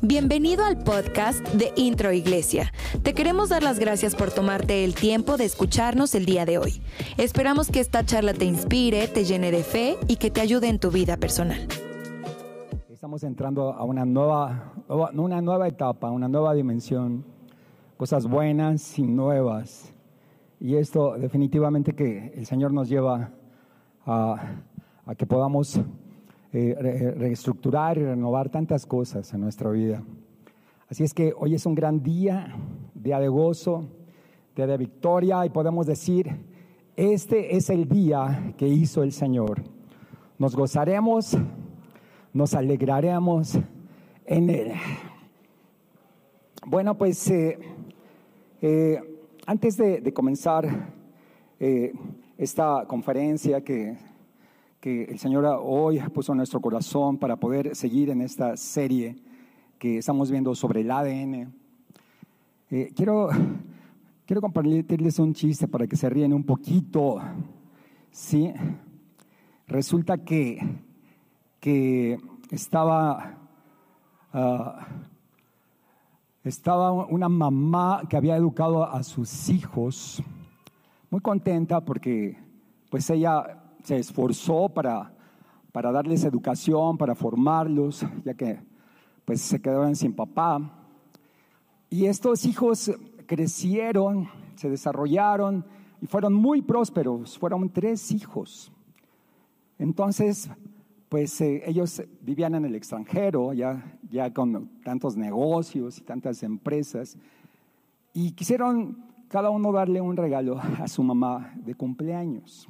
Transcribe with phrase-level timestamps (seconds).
[0.00, 2.72] Bienvenido al podcast de Intro Iglesia.
[3.02, 6.80] Te queremos dar las gracias por tomarte el tiempo de escucharnos el día de hoy.
[7.18, 10.78] Esperamos que esta charla te inspire, te llene de fe y que te ayude en
[10.78, 11.68] tu vida personal.
[12.88, 17.24] Estamos entrando a una nueva, una nueva etapa, una nueva dimensión,
[17.96, 19.92] cosas buenas y nuevas.
[20.58, 23.30] Y esto definitivamente que el Señor nos lleva
[24.06, 24.36] a,
[25.14, 25.80] que podamos
[26.52, 30.02] eh, reestructurar y renovar tantas cosas en nuestra vida.
[30.88, 32.56] Así es que hoy es un gran día,
[32.94, 33.84] día de gozo,
[34.56, 36.30] día de victoria y podemos decir,
[36.96, 39.62] este es el día que hizo el Señor.
[40.38, 41.36] Nos gozaremos,
[42.32, 43.58] nos alegraremos
[44.24, 44.72] en él.
[46.66, 47.58] Bueno, pues eh,
[48.62, 49.00] eh,
[49.46, 50.94] antes de, comenzar
[52.38, 54.07] esta conferencia que
[54.80, 59.16] que el Señor hoy puso en nuestro corazón para poder seguir en esta serie
[59.78, 61.52] que estamos viendo sobre el ADN.
[62.70, 63.28] Eh, quiero,
[64.24, 67.20] quiero compartirles un chiste para que se ríen un poquito.
[68.12, 68.52] ¿sí?
[69.66, 70.60] Resulta que,
[71.58, 72.18] que
[72.50, 73.36] estaba,
[74.32, 74.86] ah,
[76.44, 80.22] estaba una mamá que había educado a sus hijos,
[81.10, 82.38] muy contenta porque
[82.90, 83.57] pues ella
[83.88, 85.14] se esforzó para,
[85.72, 88.60] para darles educación, para formarlos, ya que
[89.24, 90.60] pues se quedaron sin papá.
[91.88, 92.92] Y estos hijos
[93.24, 95.64] crecieron, se desarrollaron
[96.02, 98.70] y fueron muy prósperos, fueron tres hijos.
[99.78, 100.50] Entonces,
[101.08, 107.16] pues eh, ellos vivían en el extranjero, ya, ya con tantos negocios y tantas empresas,
[108.12, 112.68] y quisieron cada uno darle un regalo a su mamá de cumpleaños.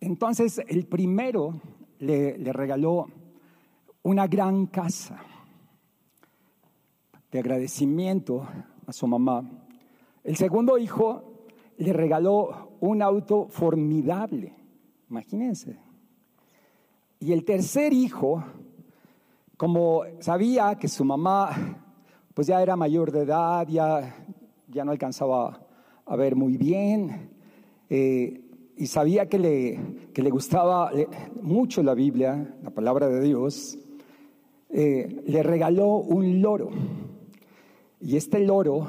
[0.00, 1.60] Entonces el primero
[1.98, 3.06] le, regaló
[4.02, 5.20] una gran casa
[7.30, 8.46] de agradecimiento
[8.86, 9.48] a su mamá.
[10.22, 11.46] El segundo hijo
[11.78, 14.54] le regaló un auto formidable,
[15.10, 15.78] imagínense.
[17.18, 18.44] Y el tercer hijo,
[19.56, 21.82] como sabía que su mamá
[22.34, 24.14] pues ya era mayor de edad, ya,
[24.68, 25.66] ya no alcanzaba
[26.04, 27.30] a ver muy bien,
[27.88, 28.45] eh,
[28.76, 29.80] y sabía que le,
[30.14, 30.90] le gustaba
[31.40, 33.78] mucho la Biblia, la palabra de Dios,
[34.68, 36.70] eh, le regaló un loro.
[38.00, 38.88] Y este loro,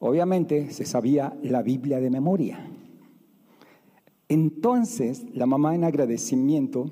[0.00, 2.68] obviamente, se sabía la Biblia de memoria.
[4.28, 6.90] Entonces, la mamá en agradecimiento,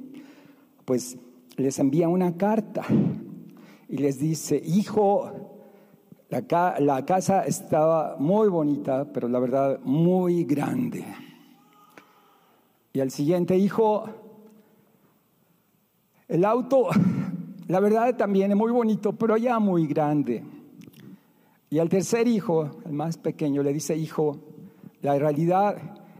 [0.87, 1.19] pues
[1.57, 2.83] les envía una carta
[3.89, 5.31] y les dice, hijo,
[6.31, 11.05] la, la casa estaba muy bonita, pero la verdad muy grande.
[12.93, 14.05] Y al siguiente hijo,
[16.29, 16.89] el auto,
[17.69, 20.43] la verdad también es muy bonito, pero ya muy grande.
[21.71, 24.39] Y al tercer hijo, el más pequeño, le dice, hijo,
[25.03, 25.77] la realidad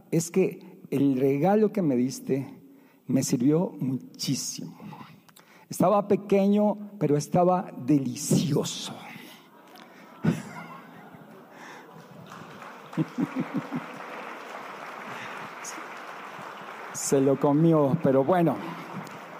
[0.09, 0.59] es que
[0.89, 2.47] el regalo que me diste
[3.07, 4.77] me sirvió muchísimo.
[5.69, 8.93] Estaba pequeño, pero estaba delicioso.
[17.11, 18.55] se lo comió, pero bueno.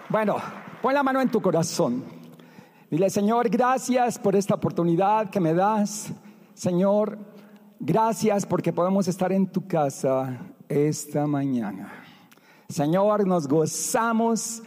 [0.09, 0.35] Bueno,
[0.81, 2.03] pon la mano en tu corazón.
[2.89, 6.11] Dile, Señor, gracias por esta oportunidad que me das.
[6.53, 7.17] Señor,
[7.79, 10.37] gracias porque podemos estar en tu casa
[10.67, 11.93] esta mañana.
[12.67, 14.61] Señor, nos gozamos,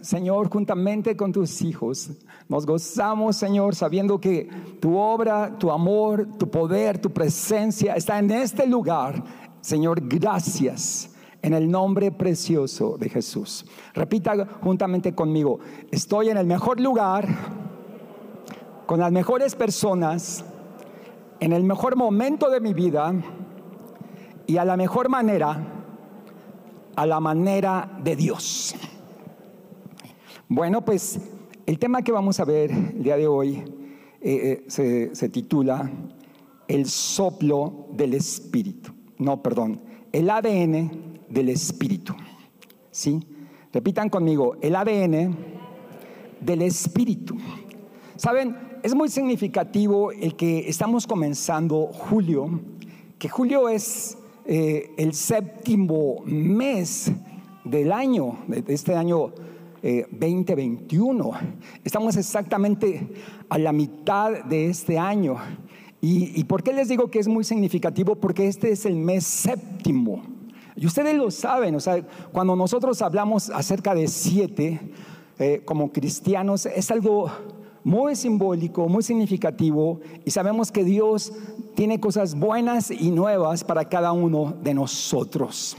[0.00, 2.10] Señor, juntamente con tus hijos.
[2.48, 8.32] Nos gozamos, Señor, sabiendo que tu obra, tu amor, tu poder, tu presencia está en
[8.32, 9.22] este lugar.
[9.60, 13.64] Señor, gracias en el nombre precioso de Jesús.
[13.94, 15.60] Repita juntamente conmigo,
[15.90, 17.28] estoy en el mejor lugar,
[18.86, 20.44] con las mejores personas,
[21.40, 23.12] en el mejor momento de mi vida
[24.46, 25.84] y a la mejor manera,
[26.96, 28.74] a la manera de Dios.
[30.48, 31.20] Bueno, pues
[31.66, 33.62] el tema que vamos a ver el día de hoy
[34.20, 35.90] eh, eh, se titula
[36.66, 38.92] El soplo del Espíritu.
[39.18, 42.14] No, perdón, el ADN del Espíritu.
[42.90, 43.20] ¿Sí?
[43.72, 45.36] Repitan conmigo, el ADN
[46.40, 47.36] del Espíritu.
[48.16, 52.60] Saben, es muy significativo el que estamos comenzando julio,
[53.18, 54.16] que julio es
[54.46, 57.12] eh, el séptimo mes
[57.64, 59.32] del año, de este año
[59.82, 61.24] 2021.
[61.24, 61.38] Eh,
[61.84, 63.08] estamos exactamente
[63.48, 65.36] a la mitad de este año.
[66.00, 68.14] ¿Y, ¿Y por qué les digo que es muy significativo?
[68.14, 70.37] Porque este es el mes séptimo
[70.78, 74.78] Y ustedes lo saben, o sea, cuando nosotros hablamos acerca de siete,
[75.36, 77.28] eh, como cristianos, es algo
[77.82, 81.32] muy simbólico, muy significativo, y sabemos que Dios
[81.74, 85.76] tiene cosas buenas y nuevas para cada uno de nosotros.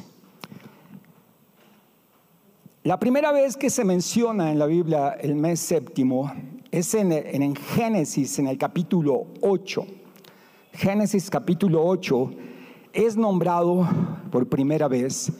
[2.84, 6.30] La primera vez que se menciona en la Biblia el mes séptimo
[6.72, 9.86] es en, en, Génesis, en el capítulo 8.
[10.74, 12.31] Génesis capítulo 8
[12.94, 13.88] es nombrado
[14.31, 15.31] por primera vez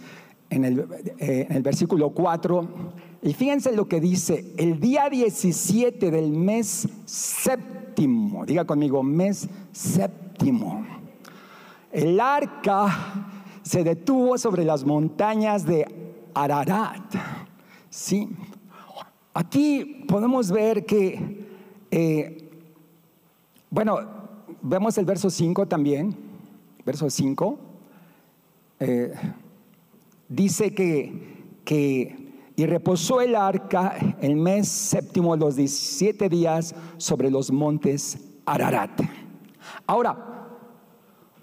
[0.50, 0.88] en el,
[1.20, 2.68] eh, versículo 4.
[3.22, 10.86] Y fíjense lo que dice, el día 17 del mes séptimo, diga conmigo, mes séptimo,
[11.92, 13.32] el arca
[13.62, 15.86] se detuvo sobre las montañas de
[16.34, 17.16] Ararat.
[17.90, 18.30] Sí.
[19.34, 21.48] Aquí podemos ver que,
[21.92, 22.50] eh,
[23.70, 24.00] bueno,
[24.62, 26.29] vemos el verso 5 también,
[26.90, 27.60] verso 5,
[28.80, 29.14] eh,
[30.28, 37.52] dice que, que, y reposó el arca el mes séptimo los 17 días sobre los
[37.52, 39.02] montes Ararat.
[39.86, 40.58] Ahora,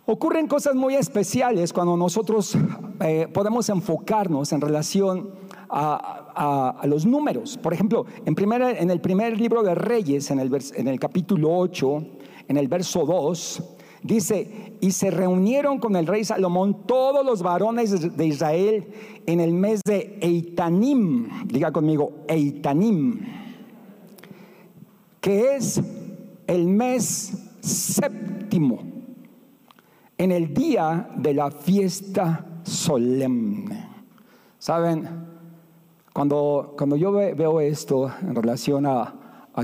[0.05, 2.59] ocurren cosas muy especiales cuando nosotros
[2.99, 5.31] eh, podemos enfocarnos en relación
[5.71, 7.57] a, los números.
[7.57, 12.05] Por ejemplo, en, en, el primer libro de Reyes, en el, en el capítulo 8,
[12.49, 13.76] en el verso 2,
[14.07, 18.87] dice, y se reunieron con el rey Salomón todos los varones de Israel
[19.27, 23.21] en el mes de Eitanim, diga conmigo, Eitanim,
[25.21, 25.81] que es
[26.47, 28.79] el mes séptimo,
[30.19, 33.89] en el día de la fiesta solemne.
[34.59, 35.27] ¿Saben?
[36.13, 39.15] Cuando, cuando yo veo esto en relación a,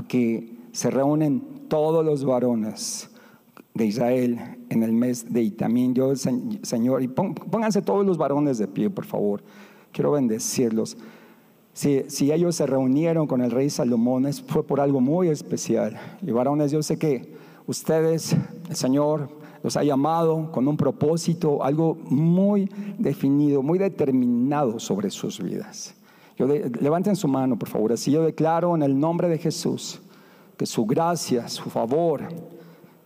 [0.07, 3.12] que se reúnen todos los varones
[3.73, 4.39] de Israel
[4.69, 9.05] en el mes de Itamín, yo, Señor, y pónganse todos los varones de pie, por
[9.05, 9.43] favor,
[9.91, 10.97] quiero bendecirlos.
[11.73, 15.99] Si, si, ellos se reunieron con el rey Salomón, fue por algo muy especial.
[16.21, 17.33] Y varones, yo sé que
[17.65, 18.35] ustedes,
[18.69, 19.29] el Señor,
[19.63, 25.95] los ha llamado con un propósito, algo muy definido, muy determinado sobre sus vidas.
[26.37, 27.93] levanten su mano, por favor.
[27.93, 30.01] Así yo declaro en el nombre de Jesús
[30.57, 32.27] que su gracia, su favor,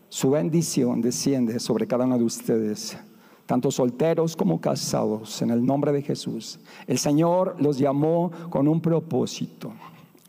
[0.09, 2.97] su bendición desciende sobre cada uno de ustedes,
[3.45, 6.59] tanto solteros como casados, en el nombre de Jesús.
[6.87, 9.73] El Señor los llamó con un propósito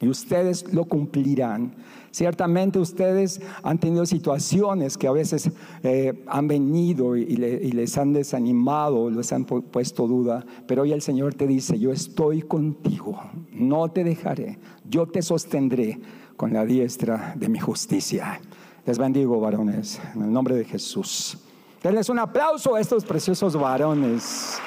[0.00, 1.74] y ustedes lo cumplirán.
[2.10, 5.50] Ciertamente ustedes han tenido situaciones que a veces
[5.82, 11.34] eh, han venido y, les han desanimado, les han puesto duda, pero hoy el Señor
[11.34, 13.20] te dice, yo estoy contigo,
[13.52, 14.58] no te dejaré,
[14.88, 16.00] yo te sostendré
[16.36, 18.40] con la diestra de mi justicia.
[18.88, 21.36] Les bendigo, varones, en el nombre de Jesús.
[21.82, 24.58] Denles un aplauso a estos preciosos varones.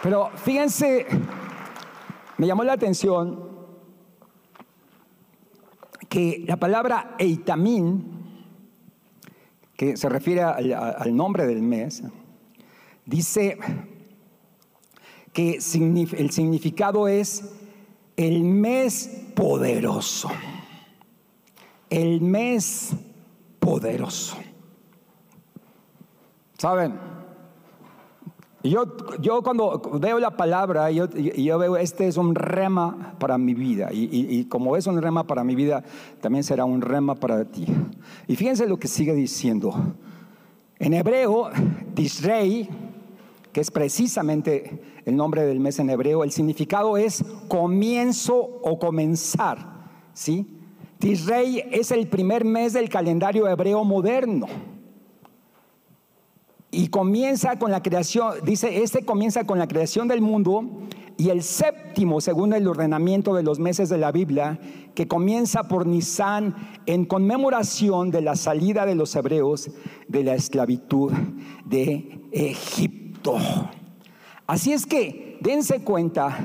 [0.00, 1.08] Pero fíjense,
[2.36, 3.50] me llamó la atención
[6.08, 8.44] que la palabra eitamín,
[9.76, 12.04] que se refiere al, nombre del mes,
[13.04, 13.58] dice
[15.32, 17.57] que el significado es
[18.18, 20.28] el mes poderoso.
[21.88, 22.90] El mes
[23.60, 24.36] poderoso.
[26.58, 26.98] ¿Saben?
[28.64, 33.54] Yo, yo cuando veo la palabra, yo, yo veo, este es un rema para mi
[33.54, 33.90] vida.
[33.92, 35.84] Y, y, como es un rema para mi vida,
[36.20, 37.66] también será un rema para ti.
[38.26, 39.72] Y fíjense lo que sigue diciendo.
[40.80, 41.50] En hebreo,
[41.94, 42.68] Tisrei,
[43.58, 49.58] que es precisamente el nombre del mes en hebreo, el significado es comienzo o comenzar.
[50.14, 50.46] ¿sí?
[51.00, 54.46] Tisrei es el primer mes del calendario hebreo moderno.
[56.70, 60.86] Y comienza con la creación, dice, este comienza con la creación del mundo
[61.16, 64.60] y el séptimo, según el ordenamiento de los meses de la Biblia,
[64.94, 66.54] que comienza por Nisan
[66.86, 69.68] en conmemoración de la salida de los hebreos
[70.06, 71.10] de la esclavitud
[71.64, 73.07] de Egipto.
[74.46, 76.38] Así es que, dense cuenta,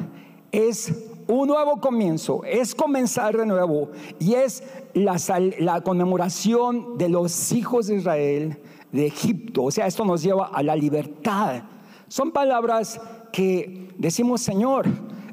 [0.51, 0.93] es
[1.27, 4.63] un nuevo comienzo, es comenzar de nuevo y es
[4.93, 5.17] la,
[5.59, 8.57] la conmemoración de los hijos de Israel
[8.91, 9.63] de Egipto.
[9.63, 11.63] O sea, esto nos lleva a la libertad.
[12.07, 12.99] Son palabras
[13.31, 14.85] que decimos, Señor,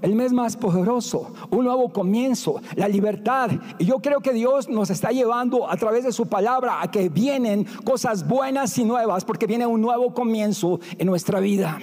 [0.02, 3.50] el mes más poderoso, un nuevo comienzo, la libertad.
[3.78, 7.08] Y yo creo que Dios nos está llevando a través de su palabra a que
[7.08, 11.78] vienen cosas buenas y nuevas, porque viene un nuevo comienzo en nuestra vida.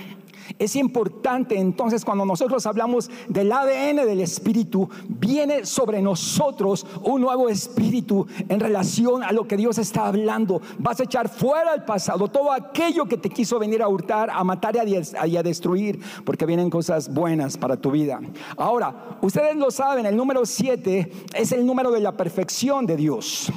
[0.59, 7.49] Es importante entonces cuando nosotros hablamos del ADN del Espíritu, viene sobre nosotros un nuevo
[7.49, 10.61] Espíritu en relación a lo que Dios está hablando.
[10.79, 14.43] Vas a echar fuera el pasado, todo aquello que te quiso venir a hurtar, a
[14.43, 18.19] matar y a, destruir, porque vienen cosas buenas para tu vida.
[18.57, 23.51] Ahora, ustedes lo saben, el número 7 es el número de la perfección de Dios.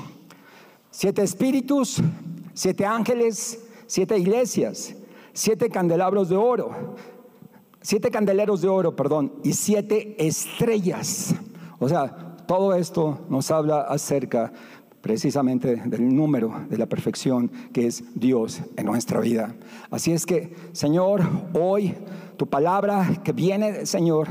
[0.90, 2.00] Siete espíritus,
[2.52, 4.94] siete ángeles, siete iglesias
[5.40, 6.70] siete candelabros de oro,
[7.80, 11.34] siete candeleros de oro, perdón, y siete estrellas.
[11.78, 14.52] O sea, todo esto nos habla acerca
[15.00, 19.54] precisamente del número de la perfección que es Dios en nuestra vida.
[19.90, 21.22] Así es que, Señor,
[21.54, 21.94] hoy
[22.36, 24.28] tu palabra que viene, Señor,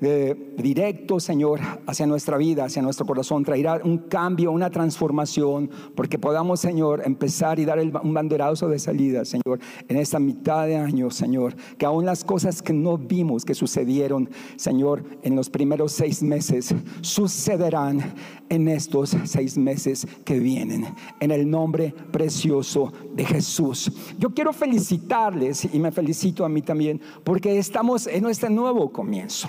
[0.00, 6.60] directo, Señor, hacia nuestra vida, hacia nuestro corazón, traerá un cambio, una transformación, porque podamos,
[6.60, 11.54] Señor, empezar y dar un banderazo de salida, Señor, en esta mitad de año, Señor,
[11.78, 16.74] que aún las cosas que no vimos que sucedieron, Señor, en los primeros seis meses,
[17.00, 18.14] sucederán
[18.48, 20.86] en estos seis meses que vienen,
[21.20, 23.90] en el nombre precioso de Jesús.
[24.18, 29.48] Yo quiero felicitarles y me felicito a mí también, porque estamos en este nuevo comienzo.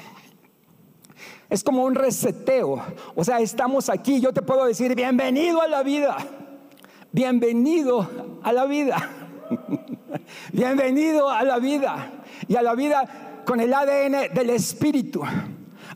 [1.49, 2.81] Es como un reseteo.
[3.15, 4.19] O sea, estamos aquí.
[4.19, 6.17] Yo te puedo decir, bienvenido a la vida.
[7.11, 8.09] Bienvenido
[8.43, 9.09] a la vida.
[10.51, 12.11] bienvenido a la vida.
[12.47, 15.23] Y a la vida con el ADN del Espíritu.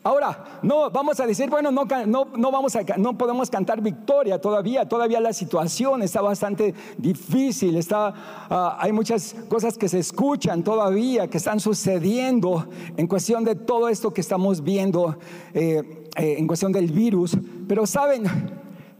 [0.04, 4.90] Ahora, no vamos a decir, bueno, no, no, vamos a, no podemos cantar victoria todavía,
[4.90, 8.12] todavía la situación está bastante difícil, está,
[8.50, 12.68] ah, hay muchas cosas que se escuchan todavía, que están sucediendo
[12.98, 15.20] en cuestión de todo esto que estamos viendo,
[15.54, 18.24] eh, eh, en cuestión del virus, pero saben,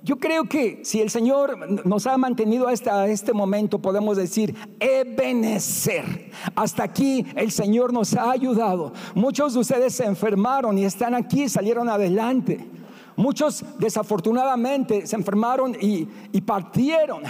[0.04, 6.32] yo creo que si el Señor nos ha mantenido hasta este momento, podemos decir, Ebenecer.
[6.56, 8.94] Hasta aquí el Señor nos ha ayudado.
[9.14, 12.68] Muchos de ustedes se enfermaron y están aquí, salieron adelante.
[13.16, 16.08] Muchos desafortunadamente se enfermaron y,
[16.42, 17.24] partieron.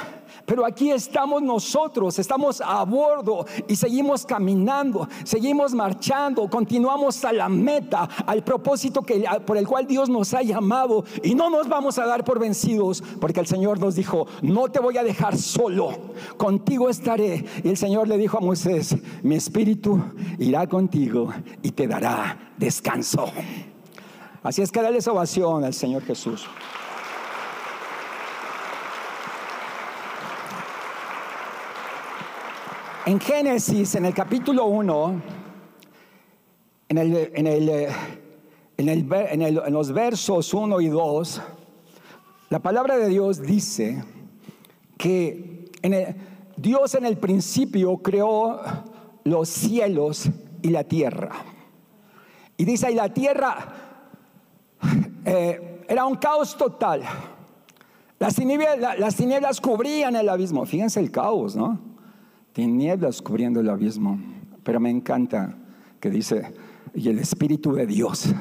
[0.45, 7.49] Pero aquí estamos nosotros, estamos a bordo y seguimos caminando, seguimos marchando, continuamos a la
[7.49, 11.99] meta, al propósito que, por el cual Dios nos ha llamado y no nos vamos
[11.99, 15.91] a dar por vencidos, porque el Señor nos dijo, no te voy a dejar solo,
[16.37, 17.45] contigo estaré.
[17.63, 20.01] Y el Señor le dijo a Moisés, mi espíritu
[20.39, 23.25] irá contigo y te dará descanso.
[24.43, 26.47] Así es que dale ovación al Señor Jesús.
[33.05, 35.21] En Génesis, en el capítulo 1,
[36.89, 36.97] en,
[38.77, 41.41] en, los versos 1 y 2,
[42.49, 44.03] la palabra de Dios dice
[44.97, 45.69] que
[46.57, 48.59] Dios en el principio creó
[49.23, 50.29] los cielos
[50.63, 51.29] y la tierra.
[52.57, 53.90] Y dice, y la tierra
[55.25, 57.03] eh, era un caos total.
[58.19, 58.37] Las
[58.99, 60.65] las tinieblas cubrían el abismo.
[60.65, 61.91] Fíjense el caos, ¿no?
[62.53, 64.19] tinieblas cubriendo el abismo.
[64.63, 65.55] Pero me encanta
[65.99, 66.53] que dice,
[66.93, 68.33] y el Espíritu de Dios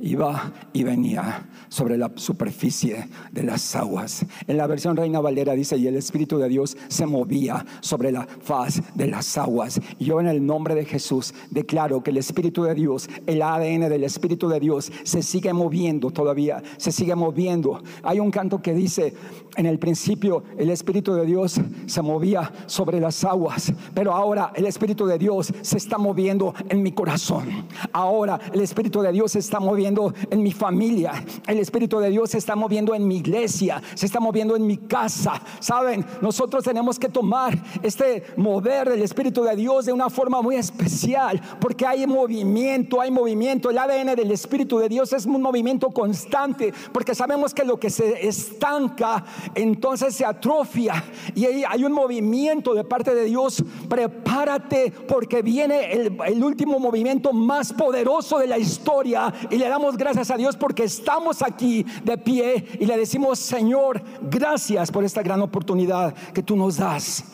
[0.00, 4.24] iba y venía sobre la superficie de las aguas.
[4.46, 8.26] En la versión Reina Valera dice, y el Espíritu de Dios se movía sobre la
[8.26, 9.80] faz de las aguas.
[9.98, 14.04] Yo en el nombre de Jesús declaro que el Espíritu de Dios, el ADN del
[14.04, 17.82] Espíritu de Dios, se sigue moviendo todavía, se sigue moviendo.
[18.02, 19.14] Hay un canto que dice,
[19.56, 24.66] en el principio el Espíritu de Dios se movía sobre las aguas, pero ahora el
[24.66, 27.66] Espíritu de Dios se está moviendo en mi corazón.
[27.92, 31.24] Ahora el Espíritu de Dios se está moviendo en mi familia.
[31.46, 34.76] El Espíritu de Dios se está moviendo en mi iglesia, se está moviendo en mi
[34.76, 35.40] casa.
[35.60, 40.56] Saben, nosotros tenemos que tomar este mover del Espíritu de Dios de una forma muy
[40.56, 43.70] especial, porque hay movimiento, hay movimiento.
[43.70, 47.90] El ADN del Espíritu de Dios es un movimiento constante, porque sabemos que lo que
[47.90, 49.24] se estanca
[49.54, 53.62] entonces se atrofia y hay un movimiento de parte de Dios.
[53.88, 60.30] Prepárate porque viene el, último movimiento más poderoso de la historia y le damos gracias
[60.30, 65.42] a Dios porque estamos aquí de pie y le decimos, Señor, gracias por esta gran
[65.42, 67.24] oportunidad que tú nos das.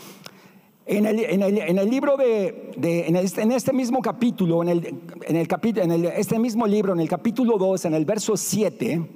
[0.84, 4.60] En el, en el, en el libro de, de en, este, en, este, mismo capítulo,
[4.60, 4.86] en, el,
[5.22, 9.08] en, el capítulo, en este mismo libro, en el capítulo 2, en el verso 7,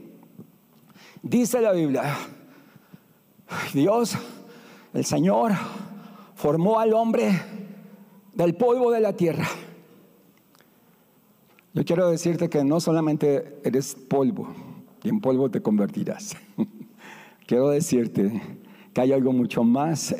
[1.20, 2.16] dice la Biblia,
[3.74, 4.16] Dios,
[4.94, 5.50] el Señor,
[6.36, 7.42] formó al hombre
[8.34, 9.48] del polvo de la tierra.
[11.76, 14.48] Yo quiero decirte que no solamente eres polvo,
[15.02, 16.34] y en polvo te convertirás.
[17.46, 18.40] quiero decirte
[18.94, 20.14] que hay algo mucho más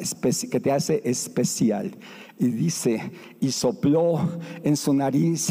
[0.51, 1.97] que te hace especial.
[2.39, 3.11] Y dice,
[3.41, 4.21] y sopló
[4.65, 5.51] en su nariz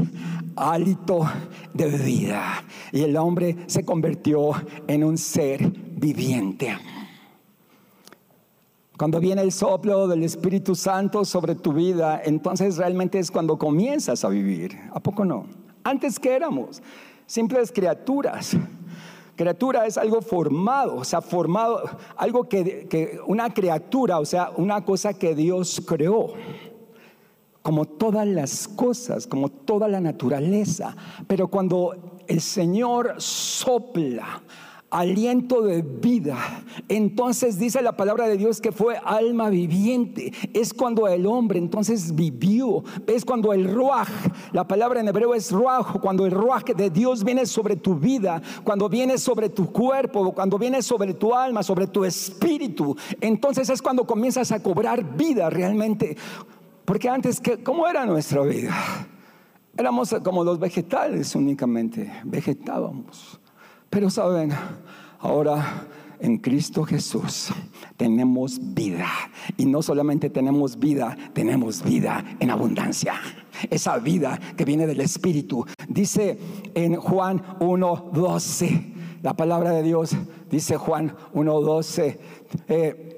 [0.55, 1.25] hálito
[1.73, 2.63] de vida.
[2.91, 4.51] Y el hombre se convirtió
[4.85, 6.77] en un ser viviente.
[8.95, 14.23] Cuando viene el soplo del Espíritu Santo sobre tu vida, entonces realmente es cuando comienzas
[14.23, 14.77] a vivir.
[14.93, 15.64] ¿A poco no?
[15.85, 16.81] Antes que éramos
[17.27, 18.57] simples criaturas.
[19.35, 21.83] Criatura es algo formado, o sea, formado,
[22.15, 26.33] algo que, que una criatura, o sea, una cosa que Dios creó
[27.61, 30.95] como todas las cosas, como toda la naturaleza.
[31.27, 34.41] Pero cuando el Señor sopla
[34.89, 36.37] aliento de vida.
[36.87, 40.31] Entonces dice la palabra de Dios que fue alma viviente.
[40.53, 42.83] Es cuando el hombre entonces vivió.
[43.07, 44.07] Es cuando el ruaj,
[44.53, 48.41] la palabra en hebreo es ruaj, cuando el ruaj de Dios viene sobre tu vida,
[48.63, 52.95] cuando viene sobre tu cuerpo, cuando viene sobre tu alma, sobre tu espíritu.
[53.21, 56.15] Entonces es cuando comienzas a cobrar vida realmente.
[56.85, 58.73] Porque antes, ¿cómo era nuestra vida?
[59.77, 63.34] Éramos como los vegetales únicamente, vegetábamos.
[63.95, 64.51] Pero saben,
[65.21, 65.87] ahora
[66.19, 67.47] en Cristo Jesús
[67.95, 69.07] tenemos vida.
[69.55, 73.13] Y no solamente tenemos vida, tenemos vida en abundancia.
[73.69, 75.65] Esa vida que viene del Espíritu.
[75.87, 76.37] Dice
[76.73, 80.11] en Juan 1.12, la palabra de Dios,
[80.51, 82.19] dice Juan 1.12.
[82.67, 83.14] Eh,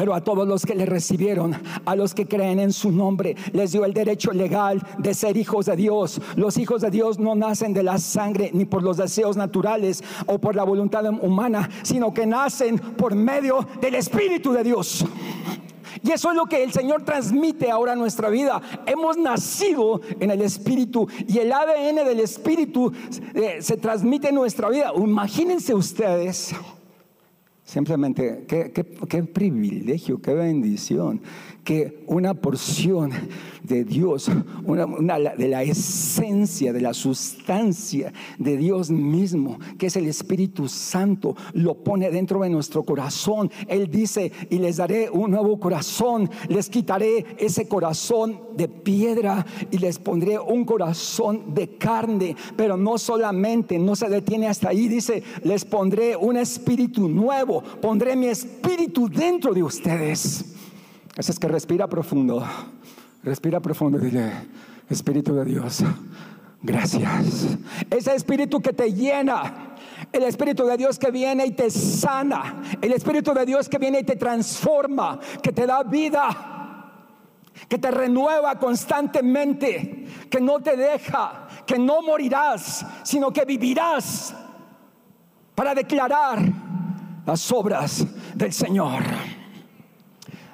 [0.00, 1.54] pero a todos los que le recibieron,
[1.84, 5.66] a los que creen en su nombre, les dio el derecho legal de ser hijos
[5.66, 6.22] de Dios.
[6.36, 10.38] Los hijos de Dios no nacen de la sangre ni por los deseos naturales o
[10.38, 15.04] por la voluntad humana, sino que nacen por medio del Espíritu de Dios.
[16.02, 18.62] Y eso es lo que el Señor transmite ahora a nuestra vida.
[18.86, 22.90] Hemos nacido en el Espíritu y el ADN del Espíritu
[23.34, 24.92] eh, se transmite en nuestra vida.
[24.96, 26.54] Imagínense ustedes
[27.70, 31.20] Simplemente, qué, privilegio, qué bendición
[31.64, 33.12] que una porción
[33.62, 34.30] de Dios,
[34.64, 34.86] una,
[35.18, 41.74] de la esencia, de la sustancia de Dios mismo, que es el Espíritu Santo, lo
[41.82, 43.50] pone dentro de nuestro corazón.
[43.68, 49.78] Él dice, y les daré un nuevo corazón, les quitaré ese corazón de piedra y
[49.78, 55.22] les pondré un corazón de carne, pero no solamente, no se detiene hasta ahí, dice,
[55.44, 60.59] les pondré un espíritu nuevo, pondré mi espíritu dentro de ustedes.
[61.28, 62.42] Es que respira profundo,
[63.22, 64.32] respira profundo y dile,
[64.88, 65.84] Espíritu de Dios,
[66.62, 67.58] gracias.
[67.90, 69.76] Ese espíritu que te llena,
[70.12, 74.00] el Espíritu de Dios que viene y te sana, el Espíritu de Dios que viene
[74.00, 76.90] y te transforma, que te da vida,
[77.68, 84.34] que te renueva constantemente, que no te deja, que no morirás, sino que vivirás
[85.54, 86.40] para declarar
[87.26, 89.02] las obras del Señor.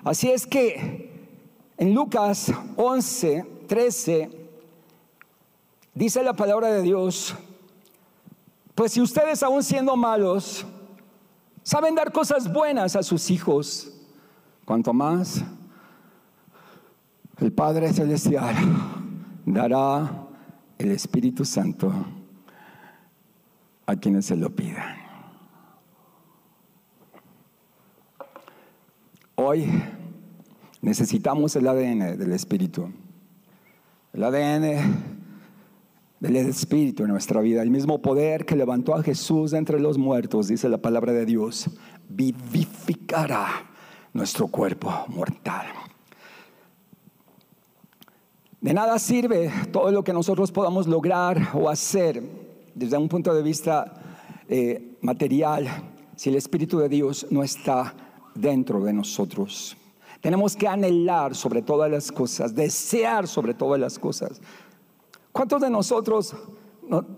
[0.06, 1.10] Así es que
[1.76, 4.30] en Lucas 11, 13,
[5.94, 7.34] dice la palabra de Dios,
[8.76, 10.64] pues si ustedes aún siendo malos,
[11.64, 13.92] saben dar cosas buenas a sus hijos,
[14.64, 15.42] cuanto más
[17.38, 18.54] el Padre Celestial
[19.44, 20.28] dará
[20.78, 21.92] el Espíritu Santo
[23.86, 25.04] a quienes se lo pidan.
[29.34, 29.68] Hoy
[30.82, 32.90] necesitamos el ADN del Espíritu.
[34.12, 35.16] El ADN
[36.20, 37.62] del Espíritu en nuestra vida.
[37.62, 41.70] El mismo poder que levantó a Jesús entre los muertos, dice la palabra de Dios,
[42.08, 43.48] vivificará
[44.12, 45.66] nuestro cuerpo mortal.
[48.60, 52.22] De nada sirve todo lo que nosotros podamos lograr o hacer
[52.74, 53.92] desde un punto de vista
[54.48, 55.66] eh, material
[56.16, 57.94] si el Espíritu de Dios no está
[58.34, 59.76] dentro de nosotros.
[60.20, 64.40] Tenemos que anhelar sobre todas las cosas, desear sobre todas las cosas.
[65.32, 66.34] ¿Cuántos de nosotros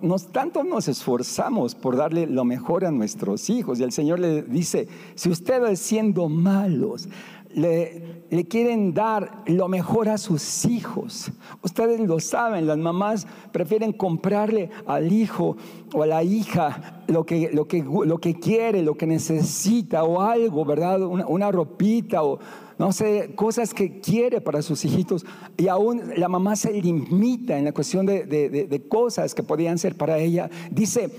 [0.01, 3.79] nos, tanto nos esforzamos por darle lo mejor a nuestros hijos?
[3.79, 7.09] Y el Señor le dice, si ustedes siendo malos,
[7.55, 11.31] le, quieren dar lo mejor a sus hijos.
[11.63, 15.57] Ustedes lo saben, las mamás prefieren comprarle al hijo
[15.95, 20.21] o a la hija lo que, lo que, lo que quiere, lo que necesita o
[20.21, 21.03] algo, ¿verdad?
[21.03, 22.39] Una, una ropita o
[22.79, 25.27] no sé, cosas que quiere para sus hijitos.
[25.57, 29.97] Y aún la mamá se limita en la cuestión de, de cosas que podían ser
[29.97, 30.49] para ella.
[30.71, 31.11] Dice,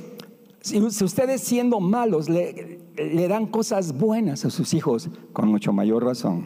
[0.62, 6.04] si, ustedes siendo malos le, le dan cosas buenas a sus hijos, con mucho mayor
[6.04, 6.46] razón,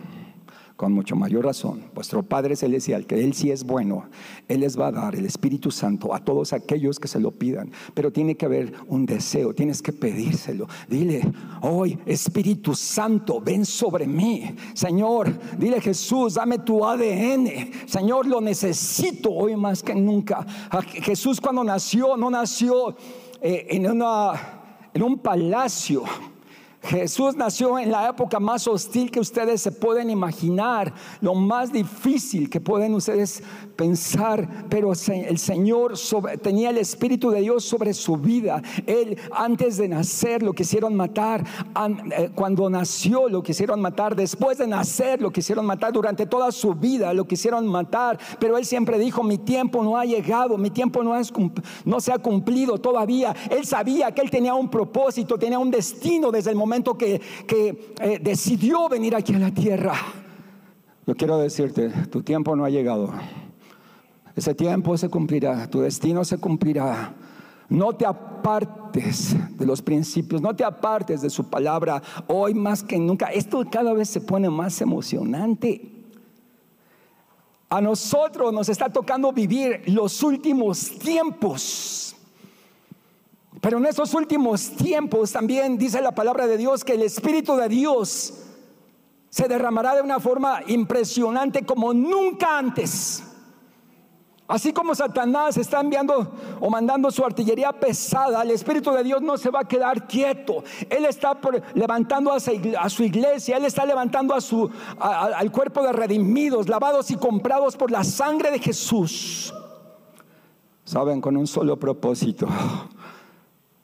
[0.83, 4.09] con mucho mayor razón, vuestro Padre Celestial, que Él sí es bueno,
[4.49, 7.71] Él les va a dar el Espíritu Santo a todos aquellos que se lo pidan.
[7.93, 10.67] Pero tiene que haber un deseo, tienes que pedírselo.
[10.89, 11.21] Dile,
[11.61, 14.53] hoy Espíritu Santo, ven sobre mí.
[14.73, 17.47] Señor, dile Jesús, dame tu ADN.
[17.85, 20.45] Señor, lo necesito hoy más que nunca.
[21.01, 22.97] Jesús cuando nació, no nació
[23.39, 24.33] eh, en, una,
[24.93, 26.03] en un palacio
[26.83, 32.49] Jesús nació en la época más hostil que ustedes se pueden imaginar, lo más difícil
[32.49, 33.41] que pueden ustedes
[33.77, 35.93] pensar, pero el Señor
[36.41, 38.61] tenía el Espíritu de Dios sobre su vida.
[38.85, 41.45] Él antes de nacer lo quisieron matar,
[42.17, 46.73] eh, cuando nació lo quisieron matar, después de nacer lo quisieron matar, durante toda su
[46.73, 51.01] vida lo quisieron matar, pero Él siempre dijo, mi tiempo no ha llegado, mi tiempo
[51.01, 51.13] no,
[51.85, 53.33] no se ha cumplido todavía.
[53.49, 57.21] Él sabía que Él tenía un propósito, tenía un destino desde el momento que,
[57.99, 59.93] eh, decidió venir aquí a la tierra.
[61.05, 63.13] Yo quiero decirte, tu tiempo no ha llegado.
[64.35, 67.13] Ese tiempo se cumplirá, tu destino se cumplirá.
[67.69, 72.01] No te apartes de los principios, no te apartes de su palabra.
[72.27, 75.91] Hoy más que nunca, esto cada vez se pone más emocionante.
[77.69, 82.15] A nosotros nos está tocando vivir los últimos tiempos.
[83.63, 87.69] Pero en esos últimos tiempos también dice la palabra de Dios que el Espíritu de
[87.69, 88.33] Dios
[89.29, 93.23] se derramará de una forma impresionante como nunca antes.
[94.49, 99.37] Así como Satanás está enviando o mandando su artillería pesada, el Espíritu de Dios no
[99.37, 100.65] se va a quedar quieto.
[100.89, 101.39] Él está
[101.73, 107.15] levantando a su iglesia, Él está levantando a su, al cuerpo de redimidos, lavados y
[107.15, 109.53] comprados por la sangre de Jesús.
[110.83, 112.45] Saben, con un solo propósito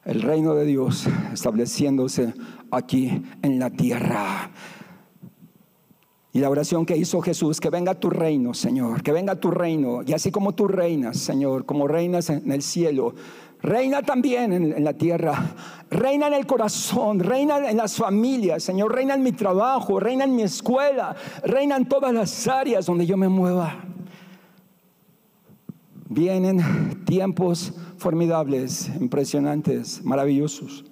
[0.05, 2.33] el reino de Dios estableciéndose
[2.71, 4.51] aquí en la tierra.
[6.31, 10.01] Y la oración que hizo Jesús, que venga tu reino, Señor, que venga tu reino.
[10.05, 13.15] Y así como tú reinas, Señor, como reinas en el cielo,
[13.63, 15.55] reina también en, la tierra.
[15.89, 20.35] Reina en el corazón, reina en las familias, Señor, reina en mi trabajo, reina en
[20.35, 23.83] mi escuela, reina en todas las áreas donde yo me mueva.
[26.11, 30.83] Vienen tiempos formidables, impresionantes, maravillosos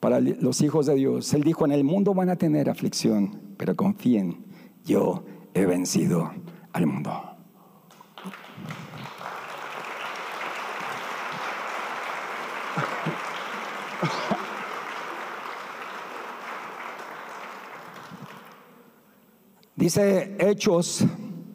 [0.00, 1.32] para los hijos de Dios.
[1.32, 4.44] Él dijo, en el mundo van a tener aflicción, pero confíen,
[4.84, 6.30] yo he vencido
[6.74, 7.10] al mundo.
[19.74, 21.06] Dice Hechos,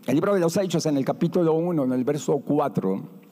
[0.08, 3.26] el libro de los Hechos en el capítulo 1, en el verso 4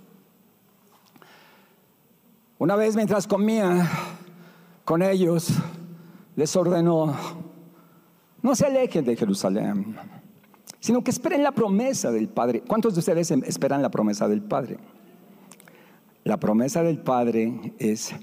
[2.63, 3.89] una vez mientras comía
[4.86, 5.49] con ellos,
[6.38, 7.13] les ordenó,
[8.41, 9.97] no se alejen de Jerusalén,
[10.79, 12.63] sino que esperen la promesa del Padre.
[12.65, 14.77] ¿Cuántos de ustedes em, esperan la promesa del Padre?
[16.23, 18.15] La promesa del Padre es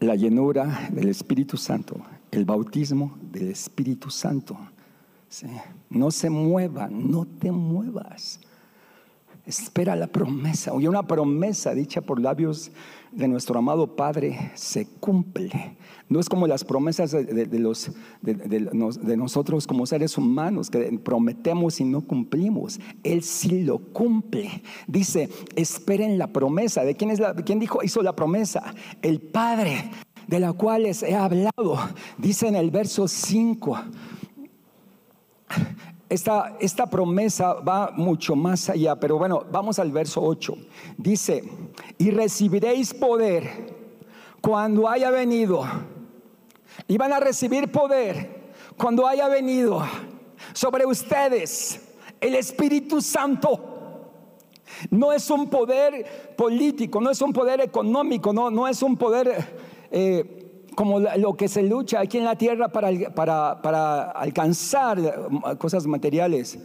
[0.00, 2.00] la llenura del Espíritu Santo,
[2.32, 4.58] el bautismo del Espíritu Santo.
[5.90, 8.40] No se muevan, no te muevas.
[9.46, 10.74] Espera la promesa.
[10.74, 12.70] Oye, una promesa dicha por labios
[13.12, 15.78] de nuestro amado Padre se cumple.
[16.10, 21.84] No es como las promesas de, los, de, nosotros como seres humanos que prometemos y
[21.84, 22.78] no cumplimos.
[23.02, 24.62] Él sí lo cumple.
[24.86, 26.84] Dice, esperen la promesa.
[26.84, 28.74] ¿De quién, es quién dijo, hizo la promesa?
[29.00, 29.90] El Padre
[30.26, 31.78] de la cual les he hablado.
[32.18, 33.78] Dice en el verso 5.
[36.08, 40.56] Esta, esta, promesa va mucho más allá, pero bueno, vamos al verso 8.
[40.96, 41.44] Dice,
[41.98, 43.76] y recibiréis poder
[44.40, 45.64] cuando haya venido.
[46.86, 49.82] Y van a recibir poder cuando haya venido
[50.54, 51.80] sobre ustedes
[52.20, 53.74] el Espíritu Santo.
[54.90, 59.86] No es un poder político, no es un poder económico, no, no es un poder
[59.90, 60.37] eh,
[60.78, 66.56] como lo que se lucha aquí en la tierra para, para, para alcanzar cosas materiales.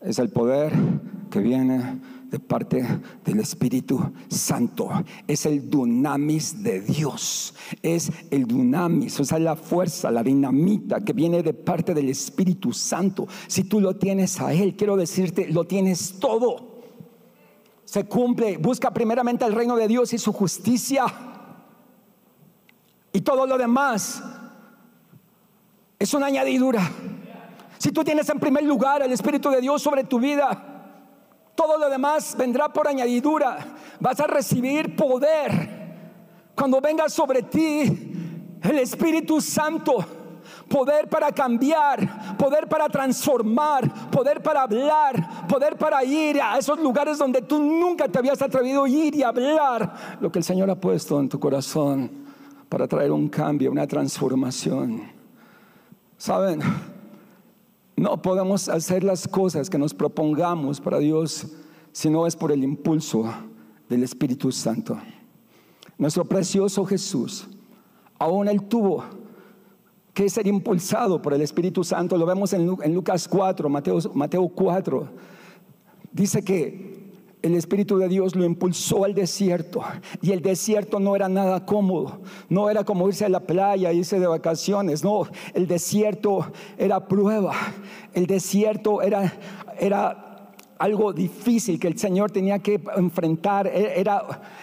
[0.00, 0.72] Es el poder
[1.30, 2.84] que viene de parte
[3.24, 4.90] del Espíritu Santo.
[5.28, 7.54] Es el dunamis de Dios.
[7.80, 12.72] Es el dunamis, o sea, la fuerza, la dinamita que viene de parte del Espíritu
[12.72, 13.28] Santo.
[13.46, 16.56] Si tú lo tienes a Él, quiero decirte, lo tienes todo.
[17.84, 21.04] Se cumple, busca primeramente el reino de Dios y su justicia.
[23.12, 24.22] Y todo lo demás
[25.98, 26.90] es una añadidura.
[27.78, 30.72] Si tú tienes en primer lugar el Espíritu de Dios sobre tu vida,
[31.54, 33.58] todo lo demás vendrá por añadidura.
[34.00, 35.82] Vas a recibir poder
[36.54, 40.04] cuando venga sobre ti el Espíritu Santo.
[40.68, 47.18] poder para cambiar, poder para transformar, poder para hablar, poder para ir a esos lugares
[47.18, 50.74] donde tú nunca te habías atrevido a ir y hablar lo que el Señor ha
[50.74, 52.21] puesto en tu corazón
[52.72, 55.02] para traer un cambio, una transformación.
[56.16, 56.60] ¿Saben?
[57.94, 61.48] No podemos hacer las cosas que nos propongamos para Dios
[61.92, 63.30] si no es por el impulso
[63.90, 64.98] del Espíritu Santo.
[65.98, 67.46] Nuestro precioso Jesús,
[68.18, 69.04] aún él tuvo
[70.14, 72.16] que ser impulsado por el Espíritu Santo.
[72.16, 75.08] Lo vemos en, Lucas 4, Mateo, Mateo 4.
[76.10, 77.01] Dice que
[77.42, 79.82] el Espíritu de Dios lo impulsó al desierto.
[80.20, 82.20] Y el desierto no era nada cómodo.
[82.48, 85.02] No era como irse a la playa, irse de vacaciones.
[85.02, 87.52] No, el desierto era prueba.
[88.14, 89.32] El desierto era,
[89.78, 93.66] era algo difícil que el Señor tenía que enfrentar.
[93.66, 94.22] E, era,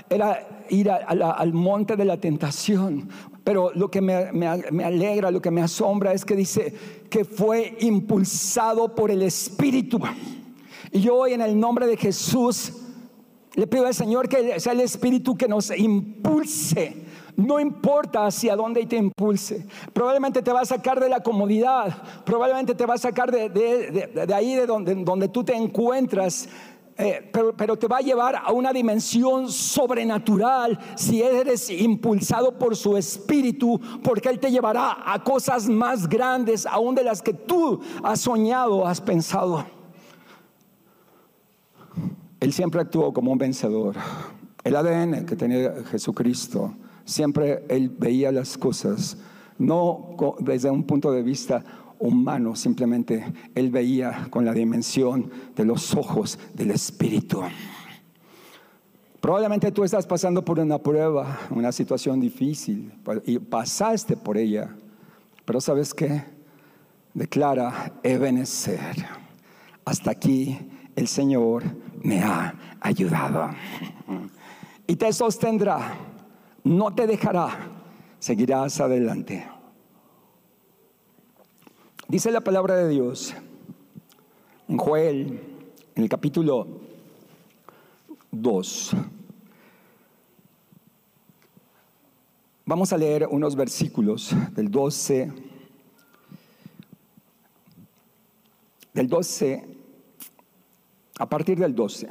[0.10, 3.10] era ir al monte de la tentación.
[3.44, 6.74] Pero lo que me, me alegra, lo que me asombra es que dice
[7.10, 10.00] que fue impulsado por el Espíritu.
[10.92, 12.74] Y yo hoy en el nombre de Jesús
[13.56, 17.06] le pido al Señor que sea el Espíritu que nos impulse.
[17.36, 19.66] No importa hacia dónde te impulse.
[19.94, 22.24] Probablemente te va a sacar de la comodidad.
[22.26, 26.50] Probablemente te va a sacar de, ahí de donde, donde tú te encuentras.
[26.98, 32.76] Eh, pero, pero, te va a llevar a una dimensión sobrenatural si eres impulsado por
[32.76, 37.80] su espíritu, porque Él te llevará a cosas más grandes aún de las que tú
[38.04, 39.79] has soñado, has pensado.
[42.40, 43.96] Él siempre actuó como un vencedor.
[44.64, 46.74] El ADN que tenía Jesucristo,
[47.06, 49.18] siempre él veía las cosas,
[49.58, 51.64] no desde un punto de vista
[52.00, 53.26] humano, simplemente
[53.56, 57.42] él veía con la dimensión de los ojos del Espíritu.
[59.20, 62.94] Probablemente tú estás pasando por una prueba, una situación difícil,
[63.26, 64.74] y pasaste por ella,
[65.44, 66.24] pero ¿sabes qué?
[67.14, 69.06] Declara, Ebenezer,
[69.84, 70.58] hasta aquí
[70.96, 71.64] el Señor
[72.04, 73.50] me ha ayudado.
[74.88, 75.96] Y te sostendrá,
[76.64, 77.50] no te dejará,
[78.20, 79.48] seguirás adelante.
[82.08, 83.36] Dice la palabra de Dios
[84.68, 85.42] en Joel,
[85.96, 86.68] en el capítulo
[88.32, 88.96] 2.
[92.66, 95.32] Vamos a leer unos versículos del 12,
[98.94, 99.79] del 12
[101.20, 102.08] a partir del 12.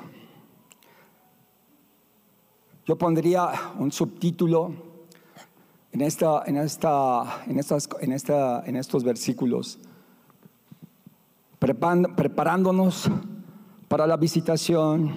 [2.86, 4.72] Yo pondría un subtítulo
[5.92, 9.78] en, esta, en, esta, en, estas, en, esta, en estos versículos,
[11.58, 13.10] preparándonos
[13.88, 15.12] para la visitación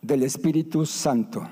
[0.00, 1.42] del Espíritu Santo.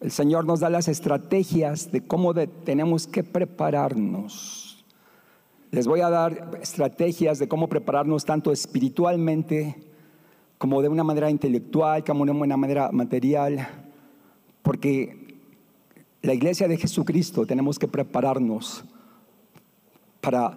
[0.00, 4.63] El Señor nos da las estrategias de cómo tenemos que prepararnos
[5.74, 9.74] les voy a dar estrategias de cómo prepararnos tanto espiritualmente
[10.56, 13.66] como de una manera intelectual, como de una manera material,
[14.62, 15.36] porque
[16.22, 18.84] la iglesia de Jesucristo tenemos que prepararnos
[20.20, 20.56] para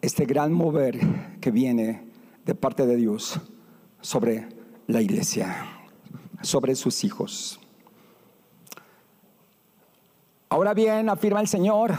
[0.00, 2.08] este gran mover que viene
[2.46, 3.38] de parte de Dios
[4.00, 4.48] sobre
[4.86, 5.54] la iglesia,
[6.40, 7.60] sobre sus hijos.
[10.48, 11.92] Ahora bien, afirma el Señor,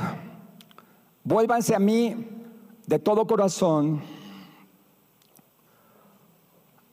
[1.23, 2.33] vuélvanse a mí
[2.87, 4.01] de todo corazón.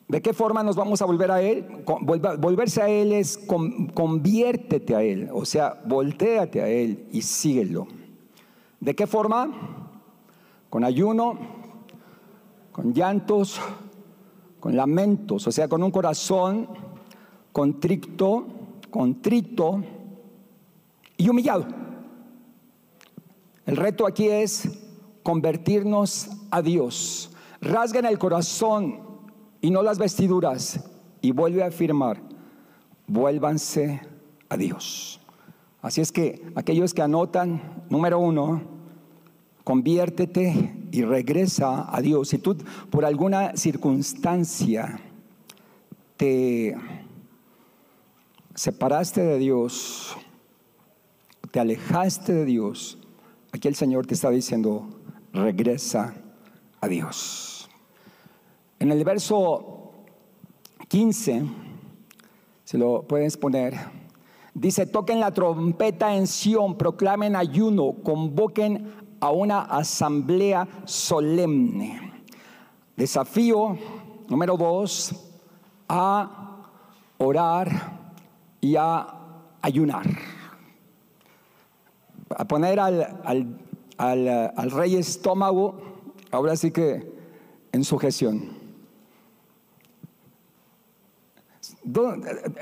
[0.09, 1.67] ¿De qué forma nos vamos a volver a Él?
[2.39, 3.39] Volverse a Él es
[3.95, 7.87] conviértete a Él, o sea, volteate a Él y síguelo.
[8.81, 9.51] ¿De qué forma?
[10.69, 11.39] Con ayuno,
[12.71, 13.61] con llantos,
[14.61, 16.69] con lamentos, o sea, con un corazón
[17.53, 18.47] contrito,
[18.91, 19.83] contrito
[21.17, 21.67] y humillado.
[23.65, 24.84] El reto aquí es
[25.25, 27.33] convertirnos a Dios.
[27.61, 29.01] Rasgan el corazón
[29.61, 30.79] y no las vestiduras
[31.21, 32.21] y vuelve a afirmar,
[33.09, 34.03] vuélvanse
[34.51, 35.19] a Dios.
[35.81, 38.63] Así es que aquellos que anotan, número uno,
[39.65, 42.29] conviértete y regresa a Dios.
[42.29, 42.57] Si tú
[42.91, 45.01] por alguna circunstancia
[46.19, 46.77] te
[48.55, 50.17] separaste de Dios,
[51.51, 52.99] te alejaste de Dios,
[53.53, 54.87] aquí el Señor te está diciendo,
[55.35, 56.15] regresa
[56.81, 57.69] a Dios.
[58.79, 59.93] En el verso
[60.89, 61.43] 15,
[62.65, 63.75] se lo puedes poner,
[64.55, 72.13] dice, toquen la trompeta en Sión, proclamen ayuno, convoquen a una asamblea solemne.
[72.97, 73.77] Desafío
[74.29, 75.15] número dos,
[75.89, 76.65] a
[77.19, 77.69] orar
[78.61, 79.07] y a
[79.61, 80.07] ayunar.
[82.37, 83.64] a poner al, al,
[84.71, 85.77] rey estómago,
[86.31, 87.13] ahora sí que
[87.73, 88.65] en sujeción.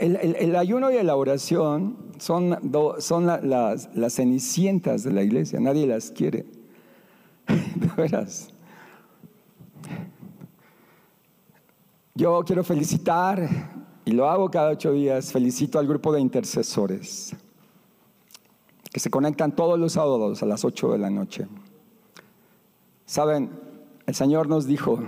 [0.01, 2.59] El, ayuno y la oración son,
[2.99, 6.45] son las, las, cenicientas de la iglesia, nadie las quiere.
[7.47, 8.49] De veras.
[12.15, 13.49] Yo quiero felicitar,
[14.05, 17.35] y lo hago cada ocho días, felicito al grupo de intercesores
[18.93, 21.47] que se conectan todos los sábados a las ocho de la noche.
[23.07, 23.51] Saben,
[24.07, 25.03] el Señor nos dijo,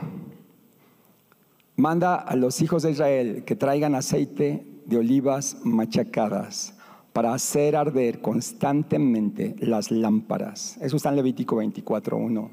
[1.76, 6.74] manda a los hijos de Israel que traigan aceite de olivas machacadas
[7.12, 10.78] para hacer arder constantemente las lámparas.
[10.80, 12.50] Eso está en Levítico 24.1.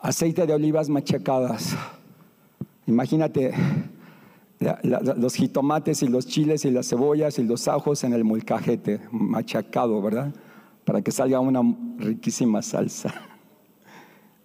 [0.00, 1.76] Aceite de olivas machacadas.
[2.86, 3.54] Imagínate
[4.82, 10.00] los jitomates y los chiles y las cebollas y los ajos en el molcajete machacado,
[10.00, 10.32] ¿verdad?
[10.84, 11.62] Para que salga una
[11.98, 13.14] riquísima salsa.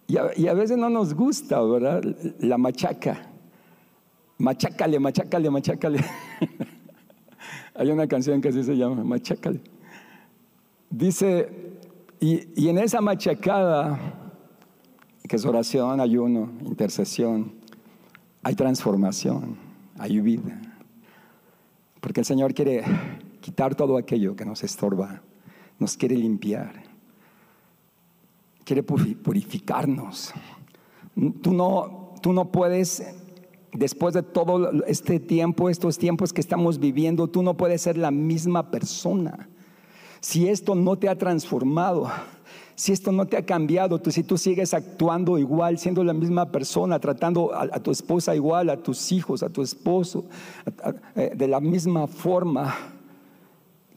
[0.06, 0.16] Y
[0.48, 2.02] a, veces no nos gusta, ¿verdad?
[2.40, 3.28] La machaca.
[4.38, 6.04] Machácale, machácale, machácale.
[7.74, 9.60] Hay una canción que así se llama, machácale.
[10.90, 11.48] Dice,
[12.18, 14.00] y, y en esa machacada,
[15.28, 17.52] que es oración, ayuno, intercesión,
[18.42, 19.69] hay transformación,
[20.00, 20.58] hay vida.
[22.00, 22.82] Porque el Señor quiere
[23.40, 25.20] quitar todo aquello que nos estorba,
[25.78, 26.72] nos quiere limpiar,
[28.64, 30.32] quiere purificarnos.
[31.42, 33.02] Tú no, tú no puedes,
[33.72, 38.10] después de todo este tiempo, estos tiempos que estamos viviendo, tú no puedes ser la
[38.10, 39.48] misma persona.
[40.20, 42.10] Si esto no te ha transformado,
[42.80, 46.98] si esto no te ha cambiado, si tú sigues actuando igual, siendo la misma persona,
[46.98, 50.24] tratando a, tu esposa igual, a tus hijos, a tu esposo,
[51.14, 52.74] eh, de la misma forma,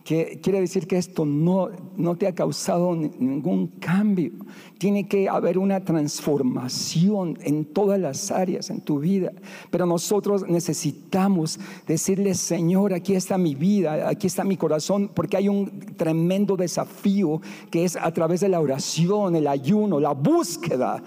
[0.04, 4.32] que quiere decir que esto no, no te ha causado ningún cambio.
[4.78, 9.32] Tiene que haber una transformación en todas las áreas en tu vida.
[9.72, 15.48] Pero nosotros necesitamos decirle, Señor, aquí está mi vida, aquí está mi corazón, porque hay
[15.48, 21.02] un tremendo desafío que es a través de la oración, el ayuno, la búsqueda,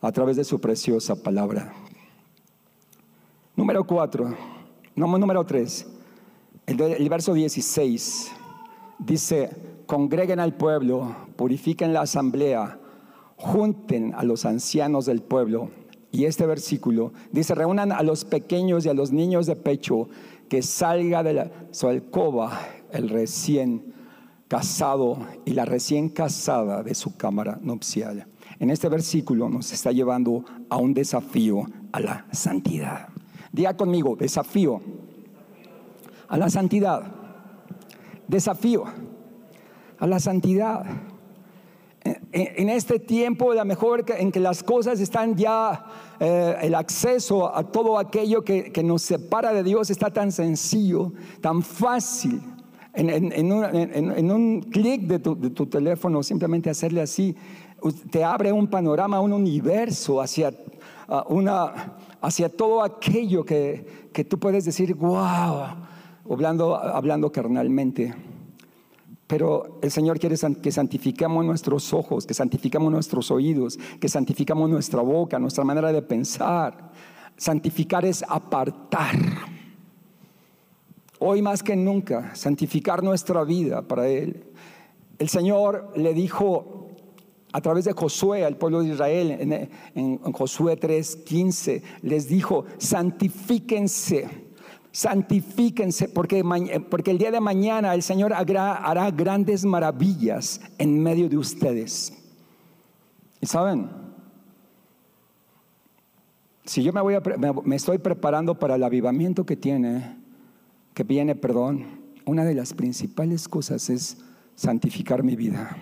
[0.00, 1.74] a través de su preciosa palabra.
[3.56, 4.32] Número cuatro,
[4.94, 5.86] número tres
[6.66, 8.32] el, verso 16
[8.98, 9.50] dice,
[9.86, 12.78] congreguen al pueblo, purifiquen la asamblea,
[13.36, 15.70] junten a los ancianos del pueblo.
[16.12, 20.08] Y este versículo dice, reúnan a los pequeños y a los niños de pecho,
[20.48, 22.60] que salga de la, su alcoba
[22.92, 23.94] el recién
[24.48, 28.26] casado y la recién casada de su cámara nupcial.
[28.58, 33.08] En este versículo nos está llevando a un desafío a la santidad.
[33.50, 34.82] Diga conmigo, desafío
[36.32, 37.02] a la santidad.
[38.26, 38.84] Desafío
[39.98, 40.84] a la santidad.
[42.32, 45.84] En este tiempo, la mejor en que las cosas están ya,
[46.18, 51.62] eh, el acceso a todo aquello que, nos separa de Dios está tan sencillo, tan
[51.62, 52.40] fácil.
[52.94, 57.36] En, un, clic de tu teléfono, simplemente hacerle así,
[58.10, 60.50] te abre un panorama, un universo hacia,
[61.28, 65.91] una, hacia todo aquello que, que tú puedes decir, wow
[66.34, 68.14] hablando, hablando carnalmente.
[69.26, 75.00] Pero el Señor quiere que santificamos nuestros ojos, que santificamos nuestros oídos, que santificamos nuestra
[75.00, 76.92] boca, nuestra manera de pensar.
[77.36, 79.16] Santificar es apartar.
[81.18, 84.44] Hoy más que nunca, santificar nuestra vida para Él.
[85.18, 86.88] El Señor le dijo
[87.52, 94.41] a través de Josué al pueblo de Israel, en, en Josué 3:15, les dijo, santifíquense
[94.92, 96.44] santifíquense porque,
[96.90, 102.12] porque el día de mañana el Señor hará, grandes maravillas en medio de ustedes.
[103.40, 103.90] Y saben,
[106.64, 107.22] si yo me, voy a,
[107.64, 110.16] me estoy preparando para el avivamiento que tiene,
[110.94, 111.86] que viene, perdón,
[112.26, 114.18] una de las principales cosas es
[114.54, 115.76] santificar mi vida,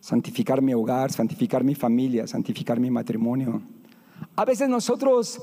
[0.00, 3.60] santificar mi hogar, santificar mi familia, santificar mi matrimonio.
[4.36, 5.42] A veces nosotros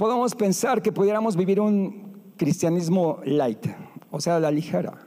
[0.00, 3.66] podemos pensar que pudiéramos vivir un cristianismo light,
[4.10, 5.06] o sea, la ligera.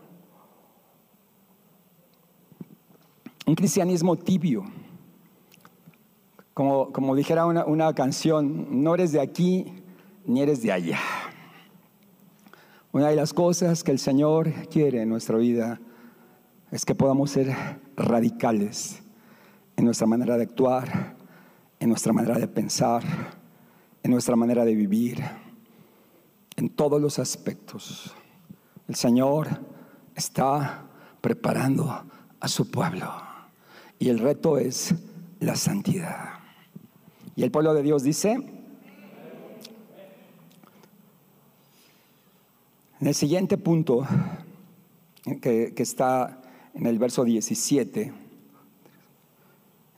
[3.48, 4.66] Un cristianismo tibio.
[6.54, 9.66] Como, como dijera una, una canción, no eres de aquí
[10.26, 11.00] ni eres de allá.
[12.92, 15.82] Una de las cosas que el Señor quiere en nuestra vida
[16.70, 17.52] es que podamos ser
[17.98, 19.02] radicales
[19.76, 21.16] en nuestra manera de actuar,
[21.80, 23.02] en nuestra manera de pensar,
[24.04, 25.24] en nuestra manera de vivir,
[26.58, 28.14] en todos los aspectos.
[28.88, 29.48] El Señor
[30.14, 30.86] está
[31.22, 32.04] preparando
[32.40, 33.10] a su pueblo.
[33.98, 34.94] Y el reto es
[35.40, 36.34] la santidad.
[37.36, 38.34] Y el pueblo de Dios dice,
[43.00, 44.06] en el siguiente punto,
[45.42, 46.42] que, está
[46.74, 48.14] en el verso 17,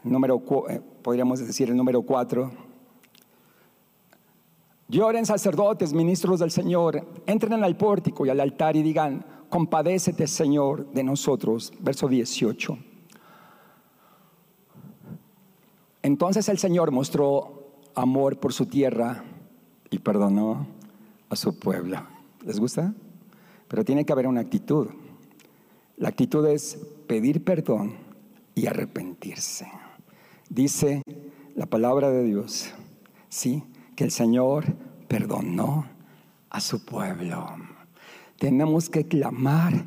[0.03, 2.64] número, eh, podríamos decir el número 4,
[4.88, 10.92] lloren sacerdotes, ministros del Señor, entren al pórtico y al altar y digan, compadécete Señor
[10.92, 12.78] de nosotros, verso 18.
[16.04, 19.24] Entonces el Señor mostró amor por su tierra
[19.90, 20.68] y perdonó
[21.30, 21.98] a su pueblo.
[22.44, 22.94] ¿Les gusta?
[23.68, 24.90] Pero tiene que haber una actitud.
[25.98, 26.78] La actitud es
[27.08, 27.96] pedir perdón
[28.54, 29.68] y arrepentirse.
[30.50, 31.02] Dice
[31.56, 32.72] la palabra de Dios,
[33.30, 33.64] sí,
[33.96, 34.66] que el Señor
[35.08, 35.86] perdonó
[36.50, 37.48] a su pueblo.
[38.38, 39.86] Tenemos que clamar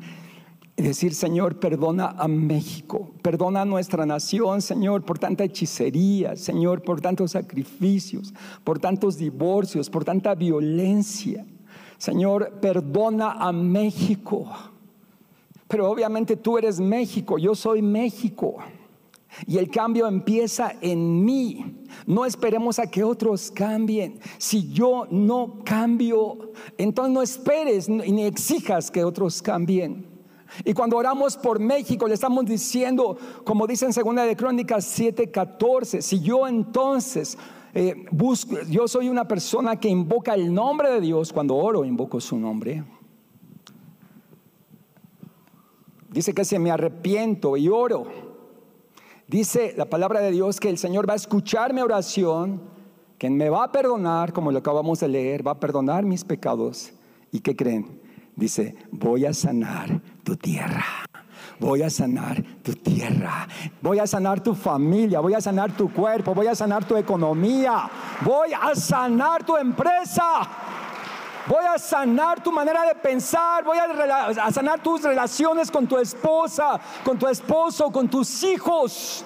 [0.75, 6.81] y decir, Señor, perdona a México, perdona a nuestra nación, Señor, por tanta hechicería, Señor,
[6.81, 8.33] por tantos sacrificios,
[8.63, 11.45] por tantos divorcios, por tanta violencia.
[11.97, 14.47] Señor, perdona a México.
[15.67, 18.57] Pero obviamente tú eres México, yo soy México.
[19.45, 21.83] Y el cambio empieza en mí.
[22.05, 24.19] No esperemos a que otros cambien.
[24.37, 30.07] Si yo no cambio, entonces no esperes ni exijas que otros cambien.
[30.65, 36.01] Y cuando oramos por México, le estamos diciendo, como dice en Segunda de Crónicas 7:14,
[36.01, 37.37] si yo entonces
[37.73, 42.19] eh, busco, yo soy una persona que invoca el nombre de Dios, cuando oro invoco
[42.19, 42.83] su nombre.
[46.11, 48.28] Dice que se me arrepiento y oro.
[49.29, 52.61] Dice la palabra de Dios que el Señor va a escuchar mi oración,
[53.19, 56.93] que me va a perdonar, como lo acabamos de leer, va a perdonar mis pecados.
[57.31, 58.01] ¿Y qué creen?
[58.35, 60.83] Dice, voy a sanar tu tierra.
[61.59, 63.47] Voy a sanar tu tierra.
[63.83, 65.19] Voy a sanar tu familia.
[65.19, 66.33] Voy a sanar tu cuerpo.
[66.33, 67.87] Voy a sanar tu economía.
[68.25, 70.49] Voy a sanar tu empresa.
[71.49, 73.63] Voy a sanar tu manera de pensar.
[73.63, 79.25] Voy a, sanar tus relaciones con tu esposa, con tu esposo, con tus hijos.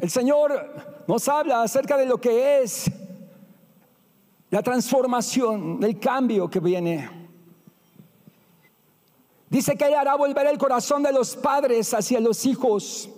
[0.00, 2.90] El Señor nos habla acerca de lo que es
[4.50, 7.08] la transformación, el cambio que viene.
[9.48, 13.08] Dice que Él hará volver el corazón de los padres hacia los hijos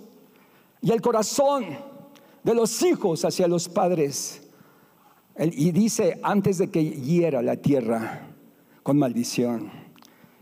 [0.79, 1.65] y el corazón
[2.43, 4.44] de los hijos hacia los padres.
[5.37, 8.21] Y dice antes de que hiera la tierra
[8.83, 9.69] con maldición.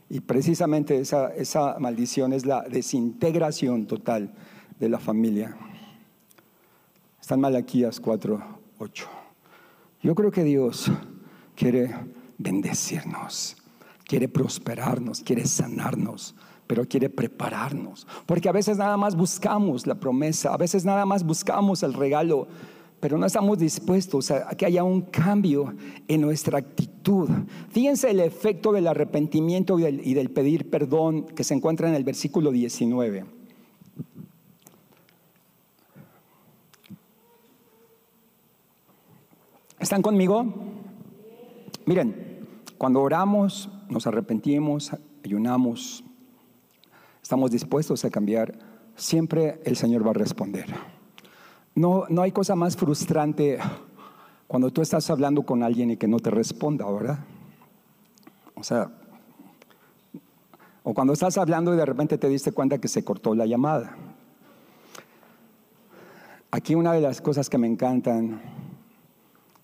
[0.10, 4.34] Y precisamente esa, esa maldición es la desintegración total
[4.80, 5.56] de la familia.
[7.20, 8.44] Está en Malaquías 4,
[8.78, 9.08] 8.
[10.04, 10.92] Yo creo que Dios
[11.56, 11.96] quiere
[12.38, 13.56] bendecirnos,
[14.06, 16.36] quiere prosperarnos, quiere sanarnos,
[16.68, 18.06] pero quiere prepararnos.
[18.26, 22.48] Porque a veces nada más buscamos la promesa, a veces nada más buscamos el regalo,
[23.04, 25.76] pero no estamos dispuestos a que haya un cambio
[26.08, 27.30] en nuestra actitud.
[27.68, 32.50] Fíjense el efecto del arrepentimiento y del, pedir perdón que se encuentra en el versículo
[32.50, 33.26] 19.
[39.82, 40.46] ¿Están conmigo?
[41.86, 42.48] Miren,
[42.78, 44.92] cuando oramos, nos arrepentimos,
[45.26, 46.06] ayunamos,
[47.22, 48.58] estamos dispuestos a cambiar,
[48.96, 50.93] siempre el Señor va a responder.
[51.76, 53.58] No, no hay cosa más frustrante
[54.48, 57.20] cuando tú estás hablando con alguien y que no te responda, ¿verdad?
[58.54, 58.92] O sea,
[60.84, 63.96] o cuando estás hablando y de repente te diste cuenta que se cortó la llamada.
[66.52, 68.42] Aquí una de las cosas que me encantan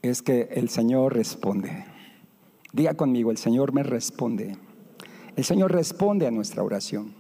[0.01, 1.85] es que el Señor responde.
[2.71, 4.57] Diga conmigo, el Señor me responde.
[5.35, 7.18] El Señor responde a nuestra oración.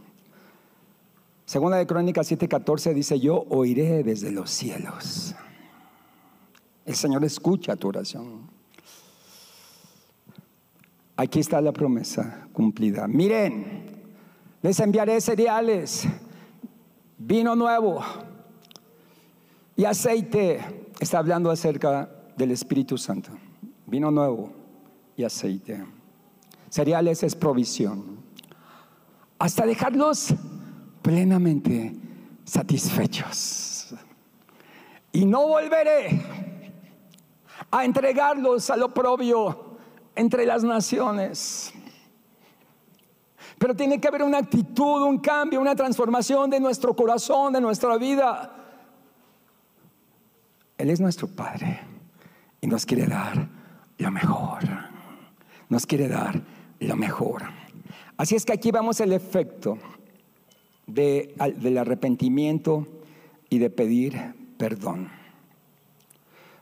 [1.49, 5.33] Segunda de Crónicas 7:14 dice, yo oiré desde los cielos.
[6.85, 8.41] El Señor escucha tu oración.
[11.15, 13.07] Aquí está la promesa cumplida.
[13.07, 13.81] Miren,
[14.61, 16.03] les enviaré cereales,
[17.17, 18.03] vino nuevo
[19.75, 20.59] y aceite.
[20.99, 23.31] Está hablando acerca del Espíritu Santo.
[23.87, 24.51] Vino nuevo
[25.17, 25.83] y aceite.
[26.69, 28.19] Cereales es provisión.
[29.39, 30.35] Hasta dejarlos
[31.09, 31.91] plenamente
[32.45, 33.95] satisfechos.
[35.11, 36.21] Y no volveré
[37.71, 39.79] a entregarlos al oprobio
[40.15, 41.73] entre las naciones.
[43.57, 47.97] Pero tiene que haber una actitud, un cambio, una transformación de nuestro corazón, de nuestra
[47.97, 48.53] vida.
[50.77, 51.79] Él es nuestro Padre
[52.61, 53.49] y nos quiere dar
[53.97, 54.59] lo mejor.
[55.69, 56.39] Nos quiere dar
[56.79, 57.45] lo mejor.
[58.15, 59.79] Así es que aquí vamos el efecto
[60.93, 62.87] del arrepentimiento
[63.49, 64.17] y de pedir
[64.57, 65.09] perdón.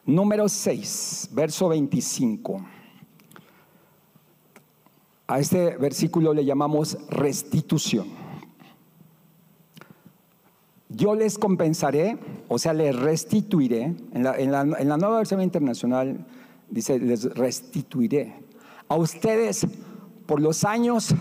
[0.06, 2.62] Número 6, verso 25.
[5.28, 8.08] A este versículo le llamamos restitución.
[10.90, 12.18] Yo les compensaré,
[12.48, 13.94] o sea, les restituiré.
[14.14, 16.26] En la, en la nueva versión internacional
[16.70, 18.34] dice, les restituiré
[18.88, 19.68] a ustedes
[20.26, 21.14] por los años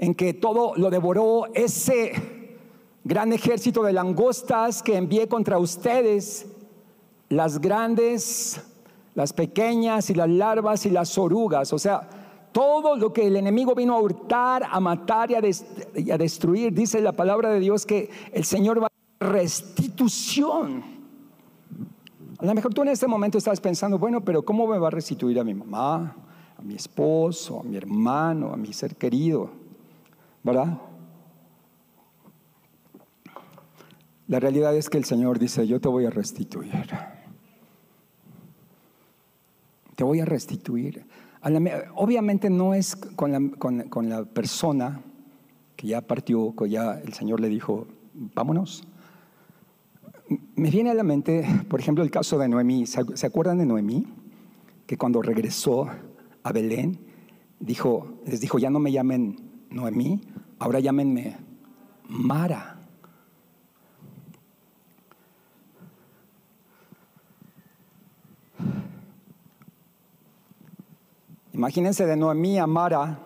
[0.00, 2.12] en que todo lo devoró ese
[3.04, 6.46] gran ejército de langostas que envié contra ustedes,
[7.28, 8.62] las grandes,
[9.14, 11.74] las pequeñas y las larvas y las orugas.
[11.74, 12.08] O sea,
[12.50, 17.12] todo lo que el enemigo vino a hurtar, a matar y a, destruir, dice la
[17.12, 20.82] palabra de Dios que el Señor va a restitución.
[22.38, 24.92] A lo mejor tú en este momento estás pensando, bueno, pero ¿cómo me va a
[24.92, 26.16] restituir a mi mamá,
[26.56, 29.59] a mi esposo, a mi hermano, a mi ser querido?
[30.42, 30.80] ¿Verdad?
[34.30, 36.88] La realidad es que el Señor dice, yo te voy a restituir.
[39.96, 41.04] Te voy a restituir.
[41.96, 43.32] Obviamente no es con
[44.08, 45.02] la, persona
[45.74, 48.84] que ya partió, que ya el Señor le dijo, vámonos.
[50.54, 52.86] Me viene a la mente, por ejemplo, el caso de Noemí.
[52.86, 54.06] ¿Se acuerdan de Noemí?
[54.86, 55.88] Que cuando regresó
[56.44, 57.00] a Belén,
[57.58, 60.20] dijo, les dijo, ya no me llamen Noemí,
[60.58, 61.36] ahora llámenme
[62.08, 62.76] Mara.
[71.52, 73.18] Imagínense de Noemí a Mara.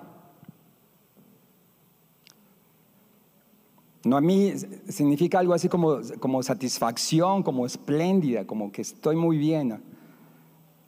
[4.04, 4.52] Noemí
[4.88, 9.82] significa algo así como, como satisfacción, como espléndida, como que estoy muy bien.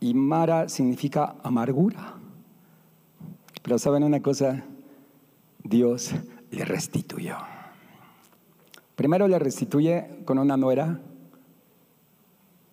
[0.00, 2.14] Y Mara significa amargura.
[3.62, 4.64] Pero saben una cosa,
[5.68, 6.12] Dios
[6.50, 7.36] le restituyó.
[8.94, 11.00] Primero le restituye con una nuera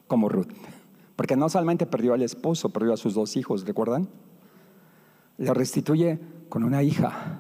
[0.08, 0.52] como Ruth.
[1.16, 4.10] Porque no solamente perdió al esposo, perdió a sus dos hijos, ¿recuerdan?
[5.38, 6.20] la restituye
[6.50, 7.40] con una hija,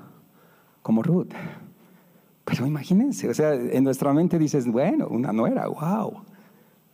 [0.82, 1.32] como Ruth.
[2.45, 6.24] Pero imagínense, o sea, en nuestra mente dices, bueno, una nuera, wow.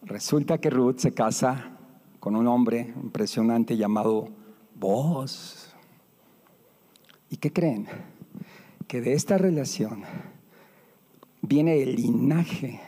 [0.03, 1.71] Resulta que Ruth se casa
[2.19, 4.29] con un hombre impresionante llamado
[4.75, 5.73] Boaz.
[7.29, 7.87] ¿Y qué creen?
[8.89, 10.03] Que de esta relación
[11.43, 12.81] viene el linaje.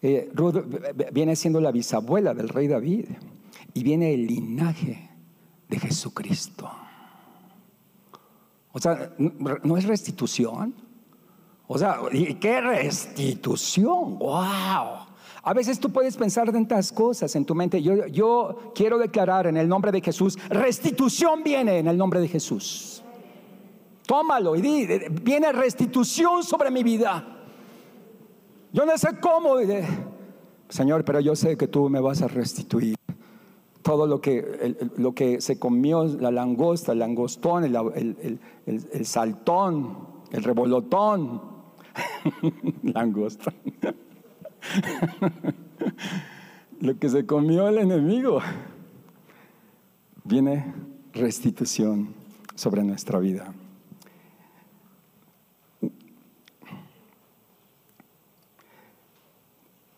[0.00, 0.64] Eh, Ruth
[1.12, 3.04] viene siendo la bisabuela del rey David
[3.74, 5.10] y viene el linaje
[5.68, 6.66] de Jesucristo.
[8.72, 10.74] O sea, ¿no es restitución?
[11.66, 14.18] O sea, ¿y qué restitución?
[14.18, 15.08] ¡Wow!
[15.42, 17.82] A veces tú puedes pensar tantas cosas en tu mente.
[17.82, 22.28] Yo, yo quiero declarar en el nombre de Jesús, restitución viene en el nombre de
[22.28, 22.97] Jesús.
[24.08, 24.86] Tómalo y di,
[25.22, 27.26] viene restitución sobre mi vida.
[28.72, 29.56] Yo no sé cómo.
[30.70, 32.96] Señor, pero yo sé que tú me vas a restituir
[33.82, 39.98] todo lo que, lo que se comió, la langosta, el langostón, el, el saltón,
[40.32, 41.42] el revolotón,
[42.84, 43.52] langosta,
[46.80, 48.40] lo que se comió el enemigo,
[50.24, 50.72] viene
[51.12, 52.14] restitución
[52.54, 53.52] sobre nuestra vida.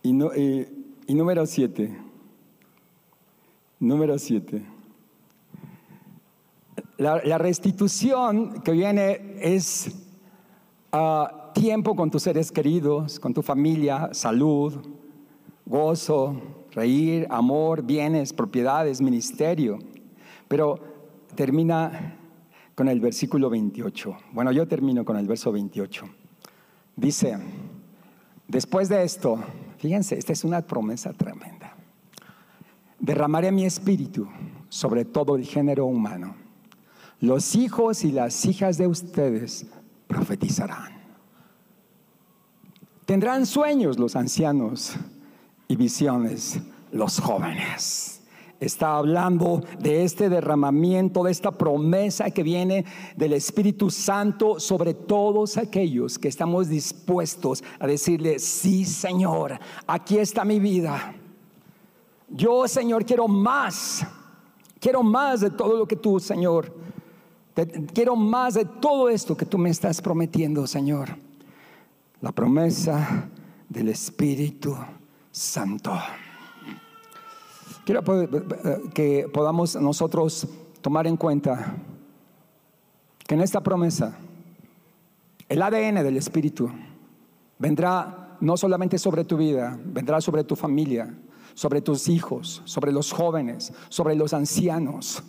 [0.02, 1.96] Y, no, y número siete.
[3.78, 4.62] Número siete.
[7.00, 9.90] La, restitución que viene es
[10.92, 14.74] ah, tiempo con tus seres queridos, con tu familia, salud,
[15.64, 16.36] gozo,
[16.72, 19.78] reír, amor, bienes, propiedades, ministerio.
[20.46, 20.78] Pero
[21.34, 22.18] termina
[22.74, 24.16] con el versículo 28.
[24.32, 26.04] Bueno, yo termino con el verso 28.
[26.96, 27.38] Dice,
[28.46, 29.38] después de esto,
[29.80, 31.74] fíjense, esta es una promesa tremenda
[33.00, 34.28] derramaré mi espíritu
[34.68, 36.36] sobre todo el género humano.
[37.18, 39.66] Los hijos y las hijas de ustedes
[40.06, 41.00] profetizarán.
[43.04, 44.94] Tendrán sueños los ancianos
[45.66, 46.60] y visiones
[46.92, 48.19] los jóvenes.
[48.60, 52.84] Está hablando de este derramamiento, de esta promesa que viene
[53.16, 60.44] del Espíritu Santo sobre todos aquellos que estamos dispuestos a decirle, sí Señor, aquí está
[60.44, 61.14] mi vida
[62.30, 64.06] yo, Señor, quiero más.
[64.78, 66.72] Quiero más de todo lo que tú, Señor.
[67.92, 71.16] quiero más de todo esto que tú me estás prometiendo, Señor.
[72.20, 73.28] La promesa
[73.68, 74.76] del Espíritu
[75.30, 75.92] Santo.
[77.90, 78.04] Quiero
[78.94, 80.46] que podamos nosotros
[80.80, 81.74] tomar en cuenta
[83.26, 84.16] que en esta promesa
[85.48, 86.70] el ADN del Espíritu
[87.58, 91.12] vendrá no solamente sobre tu vida, vendrá sobre tu familia,
[91.54, 95.24] sobre tus hijos, sobre los jóvenes, sobre los ancianos.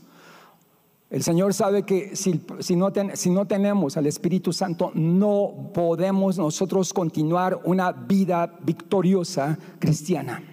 [1.09, 2.39] El Señor sabe que si,
[2.75, 10.50] no si, no tenemos al Espíritu Santo, no podemos nosotros continuar una vida victoriosa cristiana.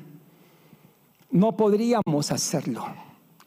[1.31, 2.85] No podríamos hacerlo.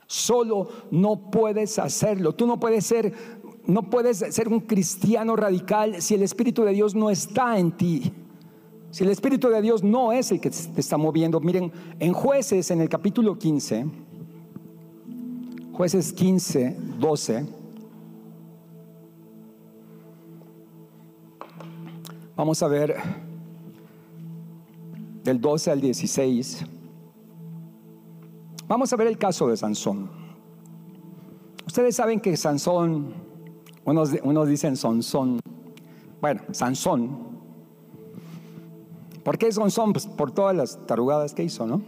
[0.07, 2.33] Solo no puedes hacerlo.
[2.33, 3.13] Tú no puedes ser,
[3.65, 8.11] no puedes ser un cristiano radical si el Espíritu de Dios no está en ti.
[8.91, 11.39] Si el Espíritu de Dios no es el que te está moviendo.
[11.39, 13.85] Miren, en jueces, en el capítulo 15,
[15.71, 17.45] jueces 15, 12,
[22.35, 22.97] vamos a ver
[25.23, 26.65] del 12 al 16.
[28.71, 30.09] Vamos a ver el caso de Sansón.
[31.67, 33.13] Ustedes saben que Sansón,
[33.83, 35.41] unos, unos dicen Sansón,
[36.21, 37.17] bueno, Sansón,
[39.25, 41.81] ¿Por qué son Pues por todas las tarugadas que hizo, ¿no?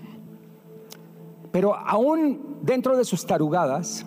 [1.53, 4.05] Pero aún dentro de sus tarugadas,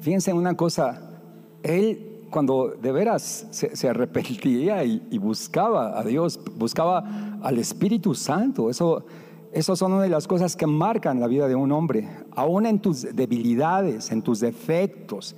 [0.00, 1.20] fíjense en una cosa,
[1.62, 7.04] él cuando de veras se, arrepentía y, buscaba a Dios, buscaba
[7.42, 9.04] al Espíritu Santo, eso,
[9.56, 12.80] eso son una de las cosas que marcan la vida de un hombre, aún en
[12.80, 15.34] tus debilidades, en tus defectos,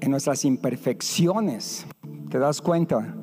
[0.00, 1.86] en nuestras imperfecciones,
[2.30, 3.16] te das cuenta,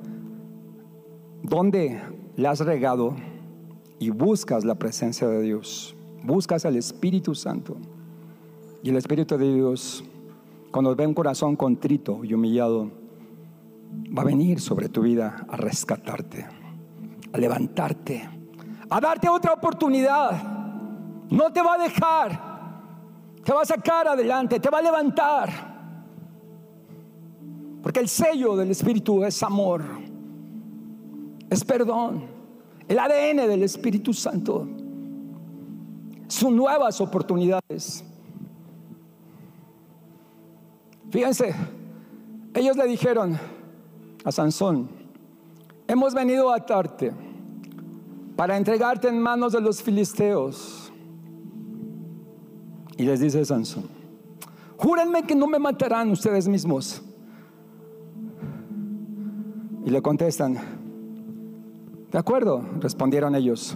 [1.41, 2.01] ¿dónde
[2.35, 3.15] la has regado
[3.99, 7.77] y buscas la presencia de Dios, buscas al Espíritu Santo.
[8.83, 10.03] Y el Espíritu de Dios,
[10.71, 12.91] cuando ve un corazón contrito y humillado,
[14.15, 16.45] va a venir sobre tu vida a rescatarte,
[17.31, 18.29] a levantarte,
[18.95, 20.31] a darte otra oportunidad.
[21.29, 22.39] No te va a dejar,
[23.43, 25.49] te va a sacar adelante, te va a levantar.
[27.81, 29.83] Porque el sello del Espíritu es amor
[31.49, 32.23] es perdón.
[32.87, 34.67] El ADN del Espíritu Santo
[36.27, 38.03] son nuevas oportunidades.
[41.09, 41.55] Fíjense,
[42.53, 43.37] ellos le dijeron
[44.23, 44.89] a Sansón,
[45.87, 47.13] hemos venido a atarte
[48.35, 50.91] para entregarte en manos de los filisteos.
[52.97, 53.85] Y les dice Sansón,
[54.77, 57.01] júrenme que no me matarán ustedes mismos.
[59.85, 60.57] Y le contestan,
[62.11, 63.75] de acuerdo, respondieron ellos.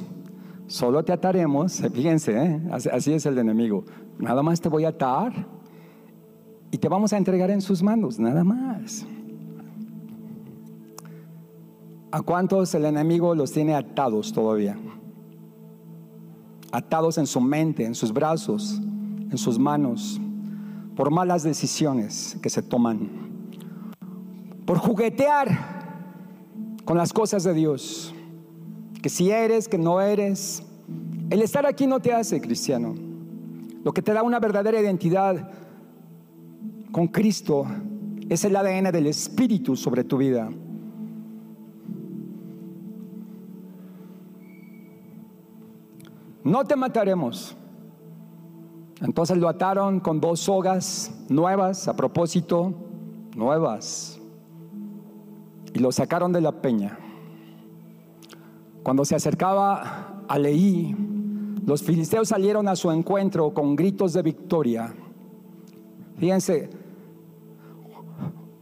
[0.67, 2.61] Solo te ataremos, fíjense, ¿eh?
[2.71, 3.85] así es el enemigo.
[4.17, 5.33] Nada más te voy a atar
[6.71, 9.05] y te vamos a entregar en sus manos, nada más.
[12.11, 14.77] ¿A cuántos el enemigo los tiene atados todavía?
[16.71, 20.19] Atados en su mente, en sus brazos, en sus manos,
[20.95, 23.09] por malas decisiones que se toman,
[24.65, 25.47] por juguetear
[26.85, 28.13] con las cosas de Dios
[29.01, 30.63] que si eres, que no eres.
[31.29, 32.95] El estar aquí no te hace cristiano.
[33.83, 35.51] Lo que te da una verdadera identidad
[36.91, 37.65] con Cristo
[38.27, 40.49] es el ADN del Espíritu sobre tu vida.
[46.43, 47.55] No te mataremos.
[49.01, 52.73] Entonces lo ataron con dos sogas nuevas, a propósito,
[53.35, 54.19] nuevas.
[55.73, 56.97] Y lo sacaron de la peña.
[58.83, 60.95] Cuando se acercaba a Leí,
[61.65, 64.93] los filisteos salieron a su encuentro con gritos de victoria.
[66.17, 66.69] Fíjense,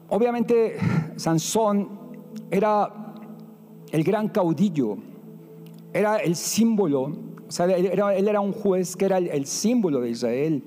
[0.09, 0.77] obviamente
[1.15, 1.89] Sansón
[2.51, 3.15] era
[3.91, 4.97] el gran caudillo,
[5.93, 10.63] era el símbolo, o sea, él era, un juez que era el símbolo de Israel.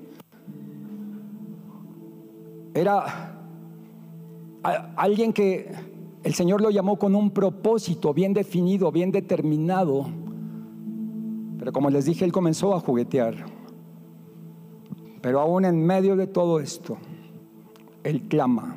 [2.73, 3.35] Era
[4.95, 5.71] alguien que
[6.23, 10.07] el Señor lo llamó con un propósito bien definido, bien determinado.
[11.59, 13.45] Pero como les dije, Él comenzó a juguetear.
[15.21, 16.97] Pero aún en medio de todo esto,
[18.03, 18.75] Él clama.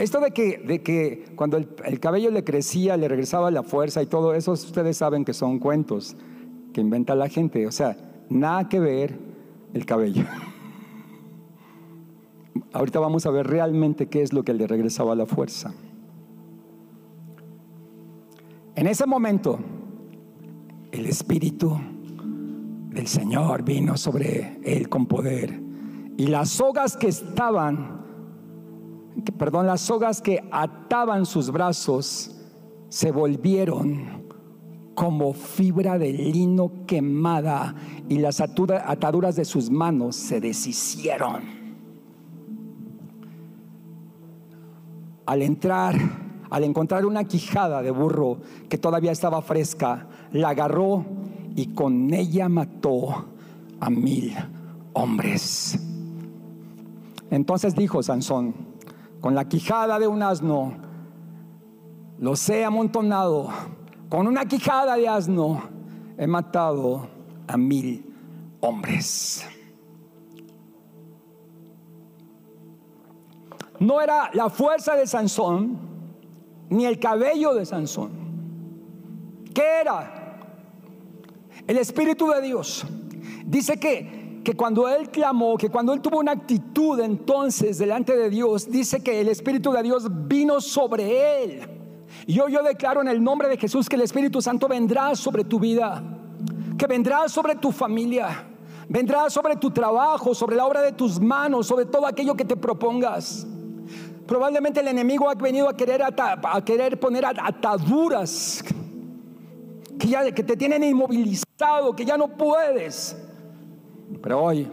[0.00, 4.02] Esto de que, de que cuando el, el, cabello le crecía, le regresaba la fuerza
[4.02, 6.16] y todo eso, ustedes saben que son cuentos
[6.72, 7.66] que inventa la gente.
[7.66, 7.98] O sea,
[8.30, 9.18] nada que ver
[9.74, 10.24] el cabello.
[12.72, 15.74] Ahorita vamos a ver realmente qué es lo que le regresaba la fuerza.
[18.76, 19.58] En ese momento,
[20.92, 21.78] el Espíritu
[22.88, 25.60] del Señor vino sobre él con poder.
[26.16, 27.99] Y las sogas que estaban,
[29.36, 32.36] perdón, las sogas que ataban sus brazos
[32.88, 34.28] se volvieron
[34.94, 37.74] como fibra de lino quemada
[38.08, 41.60] y las ataduras de sus manos se deshicieron.
[45.30, 45.94] al entrar,
[46.50, 48.38] al encontrar una quijada de burro
[48.68, 51.04] que todavía estaba fresca, la agarró
[51.54, 53.26] y con ella mató
[53.78, 54.34] a mil
[54.92, 55.78] hombres.
[57.30, 58.56] Entonces dijo Sansón,
[59.20, 60.74] con la quijada de un asno,
[62.18, 63.48] los he amontonado,
[64.08, 65.62] con una quijada de asno
[66.18, 67.08] he matado
[67.46, 68.14] a mil
[68.60, 69.46] hombres.
[73.78, 75.78] No era la fuerza de Sansón,
[76.68, 78.10] ni el cabello de Sansón.
[79.54, 80.38] ¿Qué era?
[81.66, 82.86] El Espíritu de Dios.
[83.46, 88.30] Dice que, que cuando él clamó, que cuando él tuvo una actitud entonces delante de
[88.30, 91.60] Dios, dice que el Espíritu de Dios vino sobre él.
[92.26, 95.44] Y yo, yo declaro en el nombre de Jesús que el Espíritu Santo vendrá sobre
[95.44, 96.02] tu vida,
[96.78, 98.46] que vendrá sobre tu familia,
[98.88, 102.56] vendrá sobre tu trabajo, sobre la obra de tus manos, sobre todo aquello que te
[102.56, 103.46] propongas.
[104.26, 108.64] Probablemente el enemigo ha venido a querer, a querer poner ataduras
[109.98, 113.16] que, ya, que te tienen inmovilizado, que ya no puedes.
[114.22, 114.68] Pero hoy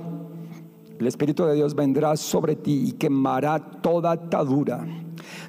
[0.99, 4.85] el Espíritu de Dios vendrá sobre ti y quemará toda atadura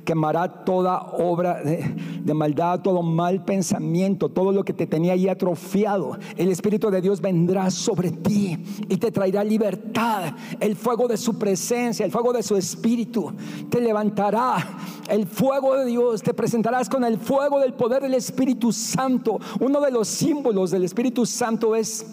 [0.05, 6.17] quemará toda obra de, maldad, todo mal pensamiento, todo lo que te tenía ahí atrofiado.
[6.37, 8.59] El Espíritu de Dios vendrá sobre ti
[8.89, 10.35] y te traerá libertad.
[10.61, 13.33] El fuego de su presencia, el fuego de su Espíritu,
[13.69, 14.79] te levantará.
[15.09, 19.39] El fuego de Dios, te presentarás con el fuego del poder del Espíritu Santo.
[19.61, 22.07] Uno de los símbolos del Espíritu Santo es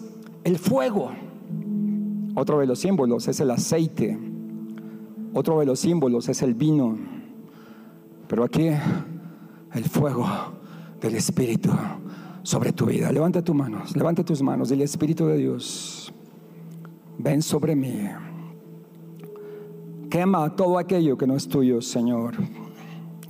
[0.44, 1.25] el fuego.
[2.36, 4.18] Otro de los símbolos es el aceite.
[5.32, 6.98] Otro de los símbolos es el vino.
[8.28, 8.68] Pero aquí
[9.72, 10.26] el fuego
[11.00, 11.70] del Espíritu
[12.42, 13.10] sobre tu vida.
[13.10, 14.70] Levanta tus manos, levanta tus manos.
[14.70, 16.12] El Espíritu de Dios,
[17.16, 18.06] ven sobre mí.
[20.10, 22.34] Quema todo aquello que no es tuyo, Señor.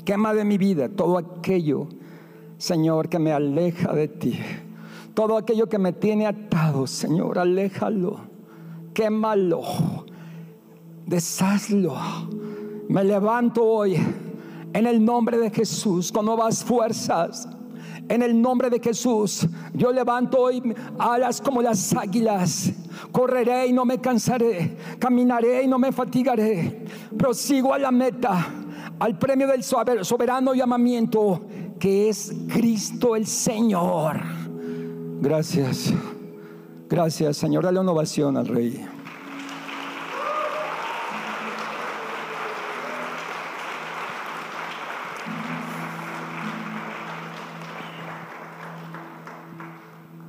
[0.04, 1.86] Quema de mi vida todo aquello,
[2.58, 4.36] Señor, que me aleja de ti.
[5.14, 8.35] Todo aquello que me tiene atado, Señor, aléjalo.
[8.96, 9.62] Quémalo.
[11.04, 11.94] Deshazlo.
[12.88, 13.94] Me levanto hoy
[14.72, 17.46] en el nombre de Jesús, con nuevas fuerzas.
[18.08, 20.62] En el nombre de Jesús, yo levanto hoy
[20.98, 22.72] alas como las águilas.
[23.12, 24.78] Correré y no me cansaré.
[24.98, 26.86] Caminaré y no me fatigaré.
[27.18, 28.46] Prosigo a la meta,
[28.98, 31.44] al premio del soberano llamamiento
[31.78, 34.22] que es Cristo el Señor.
[35.20, 35.92] Gracias.
[36.88, 37.64] Gracias, Señor.
[37.64, 38.86] Dale una ovación al Rey.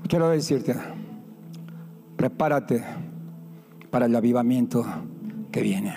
[0.07, 0.75] Quiero decirte,
[2.15, 2.83] prepárate
[3.91, 4.83] para el avivamiento
[5.51, 5.95] que viene.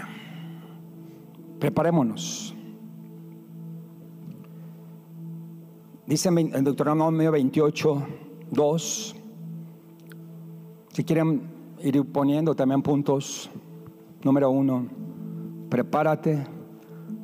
[1.59, 2.55] Preparémonos.
[6.07, 8.07] Dice en Deuteronomio 28,
[8.51, 9.20] 2.
[11.05, 11.41] Quieren
[11.83, 13.51] ir poniendo también puntos.
[14.23, 14.87] Número uno,
[15.69, 16.47] prepárate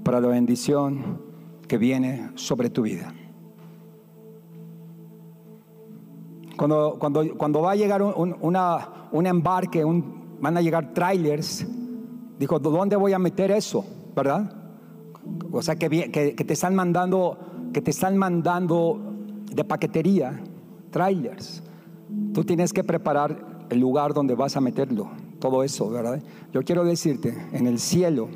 [0.02, 1.20] para la bendición
[1.68, 3.12] que viene sobre tu vida.
[6.56, 11.66] Cuando, cuando, cuando va a llegar un, una, un embarque, un, van a llegar trailers,
[12.38, 13.84] dijo, ¿dónde voy a meter eso?
[14.14, 14.52] ¿Verdad?
[15.52, 17.36] O sea, que, que, que te están mandando,
[17.74, 18.98] que te están mandando
[19.52, 20.40] de paquetería,
[20.90, 21.62] trailers.
[22.32, 26.22] Tú tienes que preparar el lugar donde vas a meterlo, todo eso, ¿verdad?
[26.52, 28.28] Yo quiero decirte, en el cielo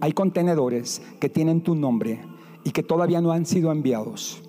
[0.00, 2.20] hay contenedores que tienen tu nombre
[2.64, 4.42] y que todavía no han sido enviados.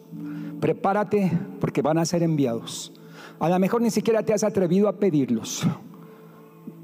[0.60, 2.94] Prepárate porque van a ser enviados.
[3.40, 5.66] A lo mejor ni siquiera te has atrevido a pedirlos.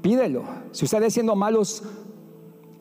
[0.00, 0.44] Pídelo.
[0.70, 1.82] Si ustedes siendo malos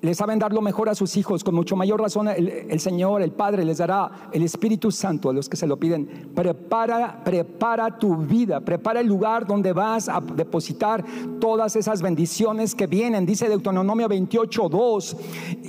[0.03, 3.31] le saben dar lo mejor a sus hijos, con mucho mayor razón el, Señor, el
[3.31, 6.29] Padre, les dará el Espíritu Santo a los que se lo piden.
[6.35, 11.05] Prepara, prepara tu vida, prepara el lugar donde vas a depositar
[11.39, 13.25] todas esas bendiciones que vienen.
[13.25, 15.17] Dice Deuteronomio 28, 2,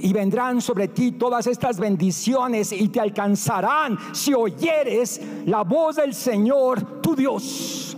[0.03, 6.13] y vendrán sobre ti todas estas bendiciones y te alcanzarán si oyeres la voz del
[6.13, 7.97] Señor, tu Dios.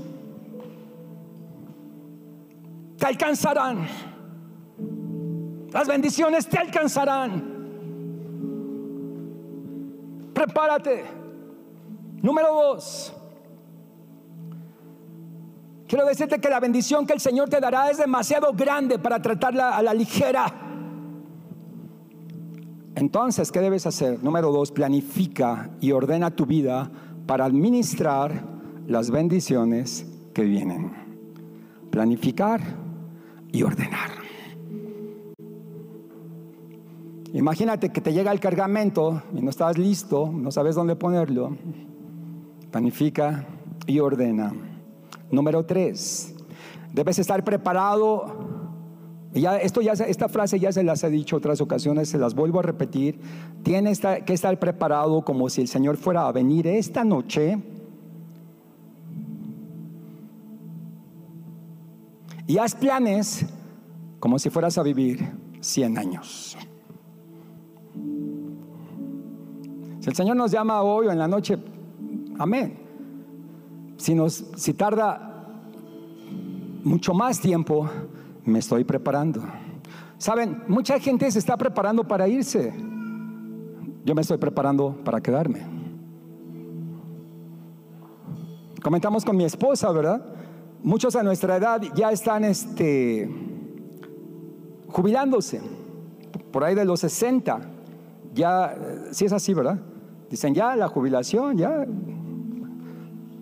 [2.99, 4.06] Te alcanzarán.
[5.77, 7.45] Las bendiciones te alcanzarán.
[10.33, 11.05] Prepárate.
[12.23, 13.13] Número dos.
[15.87, 19.77] Quiero decirte que la bendición que el Señor te dará es demasiado grande para tratarla
[19.77, 20.47] a la ligera.
[22.95, 24.25] Entonces, ¿qué debes hacer?
[24.25, 26.91] Número dos, planifica y ordena tu vida
[27.27, 28.33] para administrar
[28.87, 30.91] las bendiciones que vienen.
[31.91, 32.63] Planificar
[33.53, 34.16] y ordenar.
[37.37, 41.55] Imagínate que te llega el cargamento y no estás listo, no sabes dónde ponerlo.
[42.71, 43.45] Planifica
[43.87, 44.55] y ordena.
[45.31, 46.35] Número tres,
[46.95, 48.57] debes estar preparado.
[49.35, 52.61] Ya, esto ya, esta frase ya se las he dicho otras ocasiones, se las vuelvo
[52.61, 53.21] a repetir.
[53.63, 57.59] Tienes que estar preparado como si el Señor fuera a venir esta noche.
[62.47, 63.45] Y haz planes
[64.21, 65.29] como si fueras a vivir
[65.61, 66.57] 100 años.
[70.07, 71.59] El Señor nos llama hoy o en la noche,
[72.39, 72.79] amén.
[73.97, 75.61] Si, nos, si tarda
[76.85, 77.91] mucho más tiempo,
[78.45, 79.43] me estoy preparando.
[80.17, 82.73] Saben, mucha gente se está preparando para irse.
[84.05, 85.67] Yo me estoy preparando para quedarme.
[88.81, 90.25] Comentamos con mi esposa, ¿verdad?
[90.85, 93.29] Muchos a nuestra edad ya están este,
[94.87, 95.61] jubilándose,
[96.53, 97.61] por ahí de los 60.
[98.35, 98.79] Ya,
[99.11, 99.81] si es así, ¿verdad?
[100.31, 101.87] Dicen, ya la jubilación, ya.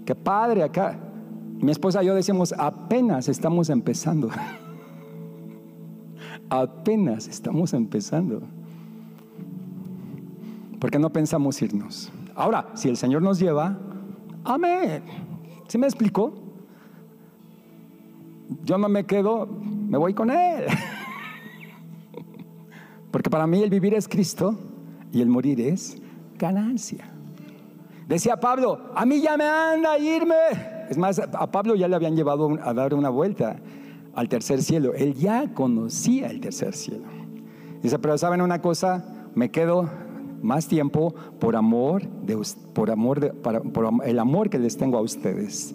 [0.04, 0.98] Qué padre acá.
[1.60, 4.30] Mi esposa y yo decimos, apenas estamos empezando.
[6.50, 8.42] apenas estamos empezando.
[10.78, 12.12] Porque no pensamos irnos.
[12.34, 13.78] Ahora, si el Señor nos lleva,
[14.44, 15.02] amén.
[15.68, 16.34] ¿Sí me explicó?
[18.64, 20.64] Yo no me quedo, me voy con Él.
[23.10, 24.58] Porque para mí el vivir es Cristo
[25.12, 26.02] y el morir es
[26.38, 27.04] ganancia.
[28.08, 30.34] Decía Pablo, a mí ya me anda irme.
[30.90, 33.56] Es más, a Pablo ya le habían llevado a dar una vuelta
[34.14, 34.92] al tercer cielo.
[34.94, 37.04] Él ya conocía el tercer cielo.
[37.82, 39.04] Dice, pero saben una cosa,
[39.34, 39.88] me quedo
[40.42, 42.38] más tiempo por amor, de,
[42.74, 45.74] por, amor de, por el amor que les tengo a ustedes.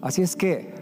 [0.00, 0.72] Así es que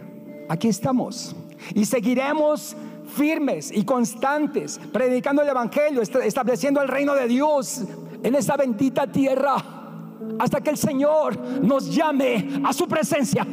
[0.49, 1.35] aquí estamos
[1.73, 2.75] y seguiremos
[3.07, 7.83] firmes y constantes, predicando el Evangelio, estableciendo el reino de Dios
[8.23, 9.55] en esta bendita tierra,
[10.39, 13.45] hasta que el Señor nos llame a su presencia.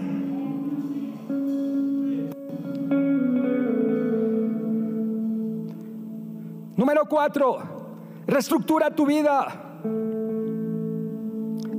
[6.77, 7.59] Número cuatro,
[8.27, 9.65] reestructura tu vida.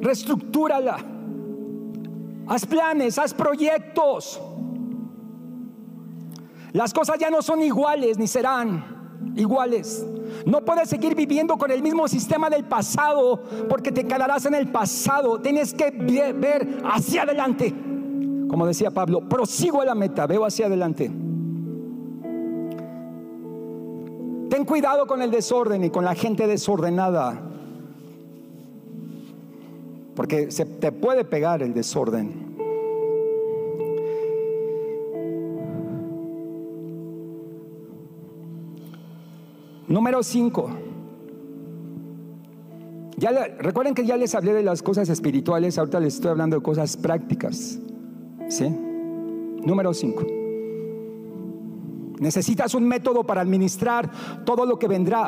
[0.02, 0.98] Reestructúrala.
[2.48, 4.42] Haz planes, haz proyectos.
[6.74, 10.06] Las cosas ya no son iguales ni serán iguales.
[10.46, 14.72] No puedes seguir viviendo con el mismo sistema del pasado porque te quedarás en el
[14.72, 15.40] pasado.
[15.40, 17.74] Tienes que ver hacia adelante.
[18.50, 21.12] Como decía Pablo, prosigo a la meta, veo hacia adelante.
[24.50, 27.40] Ten cuidado con el desorden y con la gente desordenada.
[30.16, 32.49] Porque se te puede pegar el desorden.
[39.90, 40.70] Número 5.
[43.18, 46.64] Ya recuerden que ya les hablé de las cosas espirituales, ahorita les estoy hablando de
[46.64, 47.80] cosas prácticas.
[48.48, 48.70] ¿Sí?
[48.70, 50.26] Número 5.
[52.20, 54.10] Necesitas un método para administrar
[54.46, 55.28] todo lo que vendrá.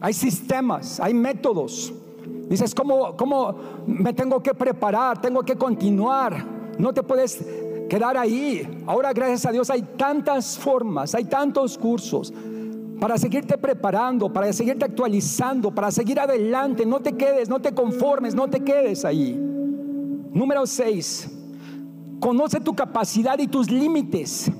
[0.00, 1.92] Hay sistemas, hay métodos.
[2.48, 3.54] Dices, ¿cómo, ¿cómo
[3.86, 5.20] me tengo que preparar?
[5.20, 6.44] Tengo que continuar.
[6.78, 7.44] No te puedes
[7.90, 8.82] quedar ahí.
[8.86, 12.32] Ahora, gracias a Dios, hay tantas formas, hay tantos cursos
[13.00, 16.86] para seguirte preparando, para seguirte actualizando, para seguir adelante.
[16.86, 19.32] No te quedes, no te conformes, no te quedes ahí.
[20.32, 21.30] Número 6.
[22.20, 24.50] Conoce tu capacidad y tus límites.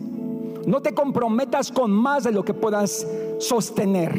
[0.66, 3.06] No te comprometas con más de lo que puedas
[3.38, 4.18] sostener.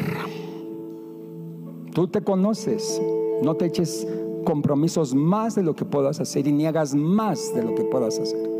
[1.92, 3.02] Tú te conoces.
[3.42, 4.06] No te eches
[4.44, 8.18] compromisos más de lo que puedas hacer y ni hagas más de lo que puedas
[8.18, 8.51] hacer.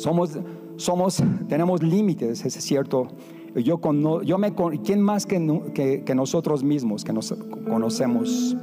[0.00, 0.38] Somos,
[0.76, 3.08] somos, tenemos límites, es cierto.
[3.54, 3.80] Yo,
[4.22, 7.34] yo me, ¿quién más que, que, nosotros mismos que nos
[7.68, 8.56] conocemos?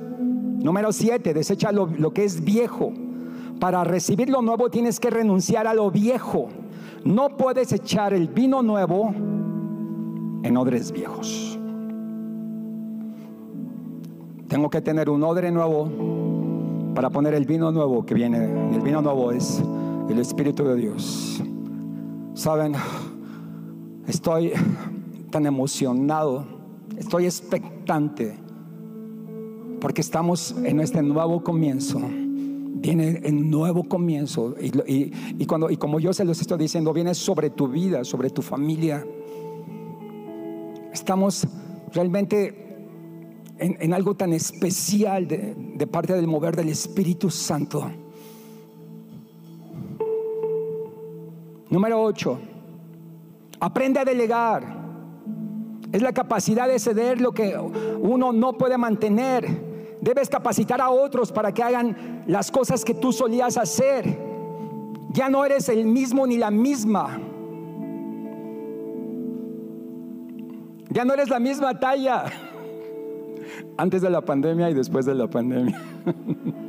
[0.63, 2.91] Número siete, desecha lo, lo que es viejo.
[3.59, 6.47] Para recibir lo nuevo tienes que renunciar a lo viejo.
[7.03, 9.13] No puedes echar el vino nuevo
[10.43, 11.59] en odres viejos.
[14.47, 15.87] Tengo que tener un odre nuevo
[16.95, 18.73] para poner el vino nuevo que viene.
[18.73, 19.61] El vino nuevo es
[20.09, 21.43] el Espíritu de Dios.
[22.33, 22.73] Saben,
[24.07, 24.53] estoy
[25.31, 26.45] tan emocionado,
[26.97, 28.37] estoy expectante,
[29.81, 31.99] porque estamos en este nuevo comienzo.
[31.99, 37.49] Viene el nuevo comienzo y, cuando, y como yo se los estoy diciendo, viene sobre
[37.49, 39.05] tu vida, sobre tu familia.
[40.93, 41.45] Estamos
[41.91, 42.77] realmente
[43.57, 47.91] en, algo tan especial de parte del mover del Espíritu Santo.
[51.77, 52.39] Número 8.
[53.59, 54.63] Aprende a delegar.
[55.91, 59.45] Es la capacidad de ceder lo que uno no puede mantener.
[60.01, 64.17] Debes capacitar a otros para que hagan las cosas que tú solías hacer.
[65.11, 67.21] Ya no eres el mismo ni la misma.
[70.89, 72.23] Ya no eres la misma talla.
[73.77, 75.79] Antes de la pandemia y después de la pandemia.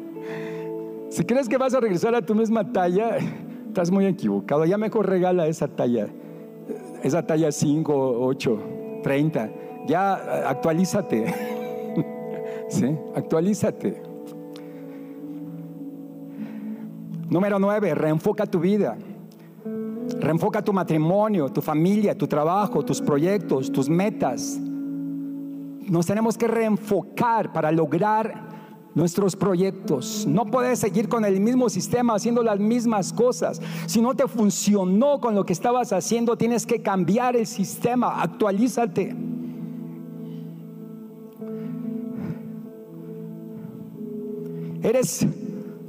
[1.11, 3.17] Si crees que vas a regresar a tu misma talla,
[3.79, 4.65] estás muy equivocado.
[4.65, 6.09] Ya mejor regala esa talla.
[7.05, 8.61] Esa talla 5, 8,
[9.05, 9.51] 30.
[9.87, 10.15] Ya
[10.51, 11.33] actualízate.
[12.69, 12.99] ¿Sí?
[13.15, 14.03] Actualízate.
[17.31, 18.99] Número 9, reenfoca tu vida.
[20.19, 24.59] Reenfoca tu matrimonio, tu familia, tu trabajo, tus proyectos, tus metas.
[24.59, 28.48] Nos tenemos que reenfocar para lograr
[28.95, 30.27] nuestros proyectos.
[30.27, 33.61] No puedes seguir con el mismo sistema haciendo las mismas cosas.
[33.87, 39.15] Si no te funcionó con lo que estabas haciendo, tienes que cambiar el sistema, actualízate.
[44.83, 45.27] Eres,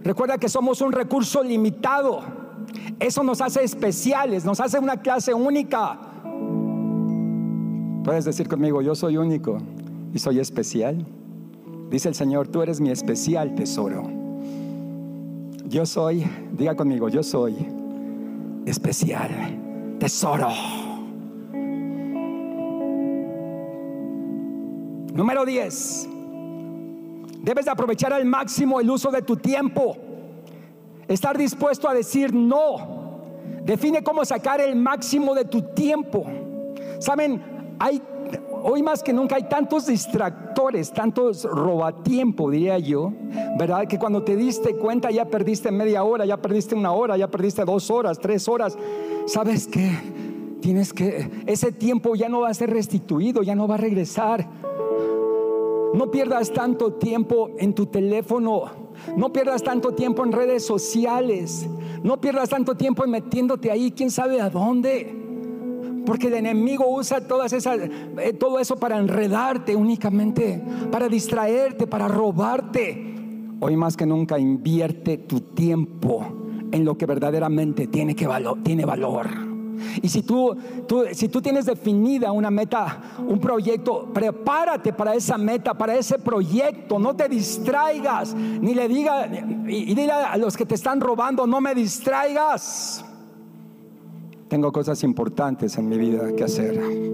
[0.04, 2.22] recuerda que somos un recurso limitado.
[3.00, 6.00] Eso nos hace especiales, nos hace una clase única.
[8.04, 9.58] Puedes decir conmigo, yo soy único
[10.14, 11.06] y soy especial.
[11.90, 14.04] Dice el Señor, tú eres mi especial tesoro.
[15.68, 17.56] Yo soy, diga conmigo, yo soy
[18.66, 20.50] especial tesoro.
[25.14, 26.10] Número 10.
[27.42, 29.98] Debes de aprovechar al máximo el uso de tu tiempo.
[31.08, 33.00] Estar dispuesto a decir no.
[33.64, 36.26] Define cómo sacar el máximo de tu tiempo.
[37.00, 37.42] Saben,
[37.80, 38.02] hay
[38.64, 43.12] hoy más que nunca hay tantos distractores, tantos robatiempo, diría yo,
[43.58, 43.88] ¿verdad?
[43.88, 47.66] Que cuando te diste cuenta ya perdiste media hora, ya perdiste una hora, ya perdiste
[47.66, 48.78] dos horas, tres horas.
[49.26, 49.90] ¿Sabes qué?
[50.62, 54.48] Tienes que, ese tiempo ya no va a ser restituido, ya no va a regresar.
[55.94, 58.66] No pierdas tanto tiempo en tu teléfono,
[59.18, 61.68] no pierdas tanto tiempo en redes sociales,
[62.04, 65.19] no pierdas tanto tiempo en metiéndote ahí, quién sabe a dónde.
[66.10, 67.82] Porque el enemigo usa todas esas,
[68.18, 70.60] eh, todo eso para enredarte únicamente,
[70.92, 73.16] para distraerte, para robarte.
[73.60, 76.26] Hoy más que nunca invierte tu tiempo
[76.72, 78.28] en lo que verdaderamente tiene, que
[78.64, 79.28] tiene valor.
[80.02, 80.58] Y si tú,
[80.88, 86.18] tú, si tú tienes definida una meta, un proyecto, prepárate para esa meta, para ese
[86.18, 86.98] proyecto.
[86.98, 89.28] No te distraigas, ni le diga,
[89.68, 93.06] y dile a los que te están robando, no me distraigas.
[94.50, 97.10] Tengo cosas importantes en mi vida que hacer.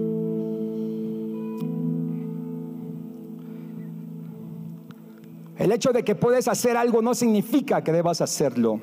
[5.58, 8.80] El hecho de que puedes hacer algo no significa que debas hacerlo.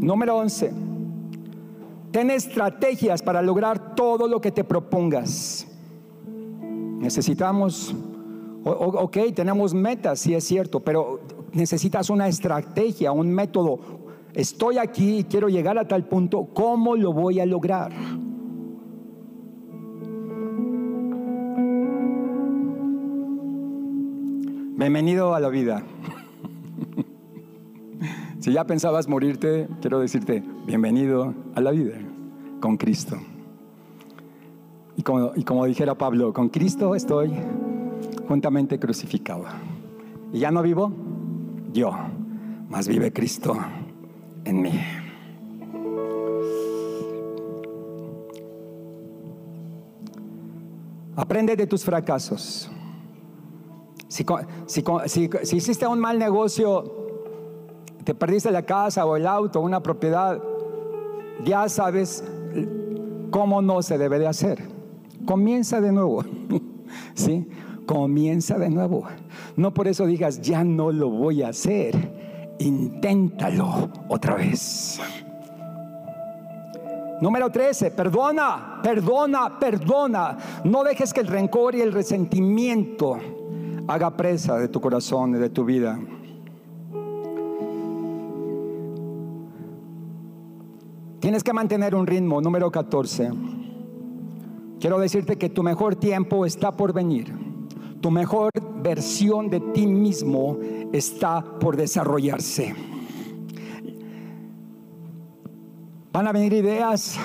[0.00, 0.72] Número 11.
[2.10, 5.66] Ten estrategias para lograr todo lo que te propongas.
[6.98, 7.94] Necesitamos,
[8.64, 11.20] ok, tenemos metas, sí es cierto, pero
[11.52, 13.78] necesitas una estrategia, un método,
[14.38, 17.90] estoy aquí y quiero llegar a tal punto, ¿cómo lo voy a lograr?
[24.76, 25.82] Bienvenido a la vida.
[28.38, 31.96] si ya pensabas morirte, quiero decirte, bienvenido a la vida
[32.60, 33.16] con Cristo.
[34.94, 37.32] Y como, dijera Pablo, con Cristo estoy
[38.28, 39.46] juntamente crucificado.
[40.32, 40.92] Y ya no vivo
[41.72, 41.90] yo,
[42.68, 43.56] más vive Cristo
[44.48, 44.80] en mí.
[51.16, 52.70] Aprende de tus fracasos.
[54.08, 54.24] Si,
[55.06, 56.84] si, hiciste un mal negocio,
[58.04, 60.40] te perdiste la casa o el auto, una propiedad,
[61.44, 62.24] ya sabes
[63.30, 64.62] cómo no se debe de hacer.
[65.26, 66.24] Comienza de nuevo.
[67.14, 67.46] ¿Sí?
[67.84, 69.04] Comienza de nuevo.
[69.56, 72.17] No por eso digas, ya no lo voy a hacer
[72.58, 75.00] inténtalo otra vez.
[77.20, 80.36] Número 13, perdona, perdona, perdona.
[80.64, 83.18] No dejes que el rencor y el resentimiento
[83.88, 85.98] haga presa de tu corazón y de tu vida.
[91.20, 92.40] Tienes que mantener un ritmo.
[92.40, 93.30] Número 14.
[94.78, 97.47] Quiero decirte que tu mejor tiempo está por venir.
[98.00, 98.50] Tu mejor
[98.82, 100.58] versión de ti mismo
[100.92, 102.74] está por desarrollarse.
[106.12, 107.18] Van a venir ideas,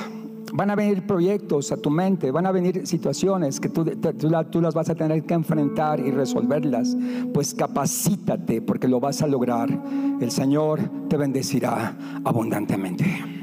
[0.54, 3.86] van a venir proyectos a tu mente, van a venir situaciones que tú,
[4.62, 6.96] las vas a tener que enfrentar y resolverlas.
[7.34, 9.70] Pues capacítate porque lo vas a lograr.
[10.20, 13.43] El Señor te bendecirá abundantemente.